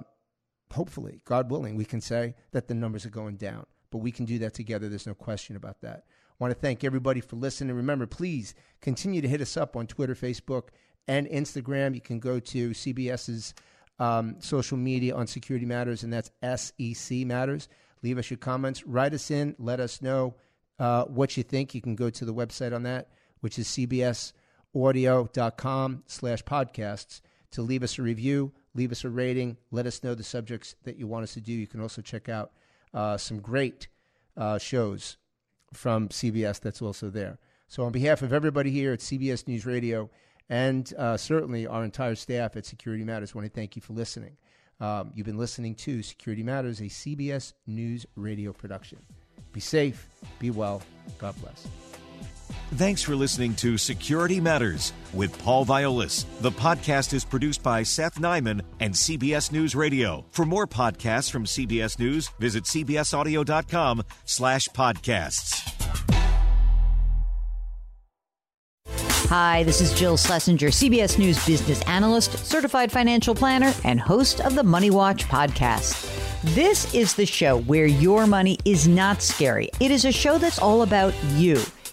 hopefully, 0.72 1.22
God 1.26 1.50
willing, 1.50 1.76
we 1.76 1.86
can 1.86 2.02
say 2.02 2.36
that 2.52 2.68
the 2.68 2.74
numbers 2.74 3.06
are 3.06 3.12
going 3.12 3.38
down. 3.38 3.66
But 3.92 4.00
we 4.00 4.12
can 4.12 4.26
do 4.26 4.40
that 4.40 4.54
together. 4.54 4.90
There's 4.90 5.08
no 5.08 5.14
question 5.14 5.56
about 5.56 5.82
that. 5.82 6.04
I 6.08 6.36
want 6.40 6.54
to 6.54 6.60
thank 6.60 6.84
everybody 6.84 7.22
for 7.22 7.36
listening. 7.36 7.76
Remember, 7.76 8.06
please 8.06 8.54
continue 8.82 9.22
to 9.22 9.28
hit 9.28 9.42
us 9.42 9.58
up 9.58 9.76
on 9.76 9.88
Twitter, 9.88 10.14
Facebook, 10.14 10.70
and 11.08 11.26
Instagram. 11.28 11.96
You 11.96 12.02
can 12.02 12.20
go 12.20 12.40
to 12.40 12.72
CBS's 12.72 13.54
um, 14.00 14.36
social 14.40 14.78
media 14.78 15.16
on 15.16 15.26
security 15.26 15.66
matters, 15.66 16.04
and 16.04 16.14
that's 16.14 16.32
SEC 16.62 17.26
Matters. 17.26 17.68
Leave 18.04 18.20
us 18.20 18.30
your 18.30 18.38
comments. 18.38 18.86
Write 18.86 19.14
us 19.14 19.32
in. 19.32 19.56
Let 19.58 19.80
us 19.80 20.02
know 20.02 20.36
uh, 20.80 21.06
what 21.06 21.36
you 21.38 21.44
think. 21.44 21.74
You 21.74 21.82
can 21.82 21.96
go 21.96 22.10
to 22.12 22.26
the 22.26 22.34
website 22.34 22.76
on 22.76 22.84
that, 22.84 23.10
which 23.40 23.58
is 23.58 23.68
cbsaudio.com 23.70 24.34
slash 26.06 26.44
podcasts 26.44 27.22
to 27.52 27.62
leave 27.62 27.84
us 27.84 27.98
a 27.98 28.02
review, 28.02 28.52
leave 28.78 28.92
us 28.92 29.04
a 29.04 29.10
rating, 29.10 29.58
let 29.72 29.86
us 29.86 30.04
know 30.04 30.16
the 30.16 30.24
subjects 30.24 30.76
that 30.84 30.98
you 30.98 31.08
want 31.08 31.24
us 31.24 31.34
to 31.34 31.42
do. 31.42 31.52
You 31.52 31.68
can 31.68 31.82
also 31.82 32.02
check 32.02 32.30
out 32.30 32.52
uh, 32.94 33.18
some 33.18 33.40
great 33.40 33.88
uh, 34.38 34.58
shows 34.58 35.18
from 35.74 36.08
CBS 36.10 36.62
that's 36.62 36.82
also 36.82 37.10
there. 37.10 37.40
So, 37.68 37.84
on 37.84 37.92
behalf 37.92 38.22
of 38.22 38.32
everybody 38.32 38.72
here 38.72 38.94
at 38.94 39.00
CBS 39.00 39.48
News 39.48 39.66
Radio 39.66 40.10
and 40.50 40.94
uh, 40.98 41.18
certainly 41.18 41.68
our 41.68 41.84
entire 41.84 42.16
staff 42.16 42.56
at 42.56 42.66
Security 42.66 43.04
Matters, 43.04 43.34
I 43.34 43.40
want 43.40 43.52
to 43.52 43.54
thank 43.54 43.76
you 43.76 43.82
for 43.82 43.94
listening. 43.94 44.38
Um, 44.80 45.12
you've 45.16 45.26
been 45.26 45.40
listening 45.40 45.76
to 45.76 46.02
Security 46.04 46.44
Matters, 46.44 46.80
a 46.80 46.84
CBS 46.84 47.54
News 47.66 48.06
Radio 48.16 48.54
production. 48.54 49.00
Be 49.52 49.60
safe, 49.60 50.08
be 50.40 50.52
well, 50.52 50.82
God 51.18 51.36
bless. 51.42 51.87
Thanks 52.76 53.02
for 53.02 53.16
listening 53.16 53.56
to 53.56 53.78
Security 53.78 54.42
Matters 54.42 54.92
with 55.14 55.42
Paul 55.42 55.66
Viollis. 55.66 56.26
The 56.42 56.52
podcast 56.52 57.14
is 57.14 57.24
produced 57.24 57.64
by 57.64 57.82
Seth 57.82 58.20
Nyman 58.20 58.62
and 58.82 58.94
CBS 58.94 59.54
News 59.54 59.74
Radio. 59.74 60.26
For 60.32 60.46
more 60.46 60.68
podcasts 60.68 61.32
from 61.32 61.46
CBS 61.46 61.98
News, 61.98 62.28
visit 62.40 62.66
cbsaudio.com 62.66 64.04
slash 64.26 64.68
podcasts. 64.70 65.64
Hi, 69.30 69.64
this 69.64 69.80
is 69.80 69.94
Jill 69.94 70.18
Schlesinger, 70.18 70.68
CBS 70.68 71.18
News 71.18 71.44
business 71.46 71.82
analyst, 71.84 72.38
certified 72.46 72.92
financial 72.92 73.34
planner, 73.34 73.74
and 73.86 74.00
host 74.00 74.42
of 74.42 74.56
the 74.56 74.64
Money 74.64 74.90
Watch 74.90 75.24
podcast. 75.26 76.14
This 76.54 76.94
is 76.94 77.14
the 77.14 77.26
show 77.26 77.60
where 77.62 77.88
your 77.88 78.28
money 78.28 78.58
is 78.66 78.88
not 78.90 79.22
scary. 79.22 79.70
It 79.80 79.92
is 79.92 80.04
a 80.04 80.12
show 80.12 80.38
that's 80.38 80.60
all 80.60 80.82
about 80.82 81.14
you. 81.36 81.62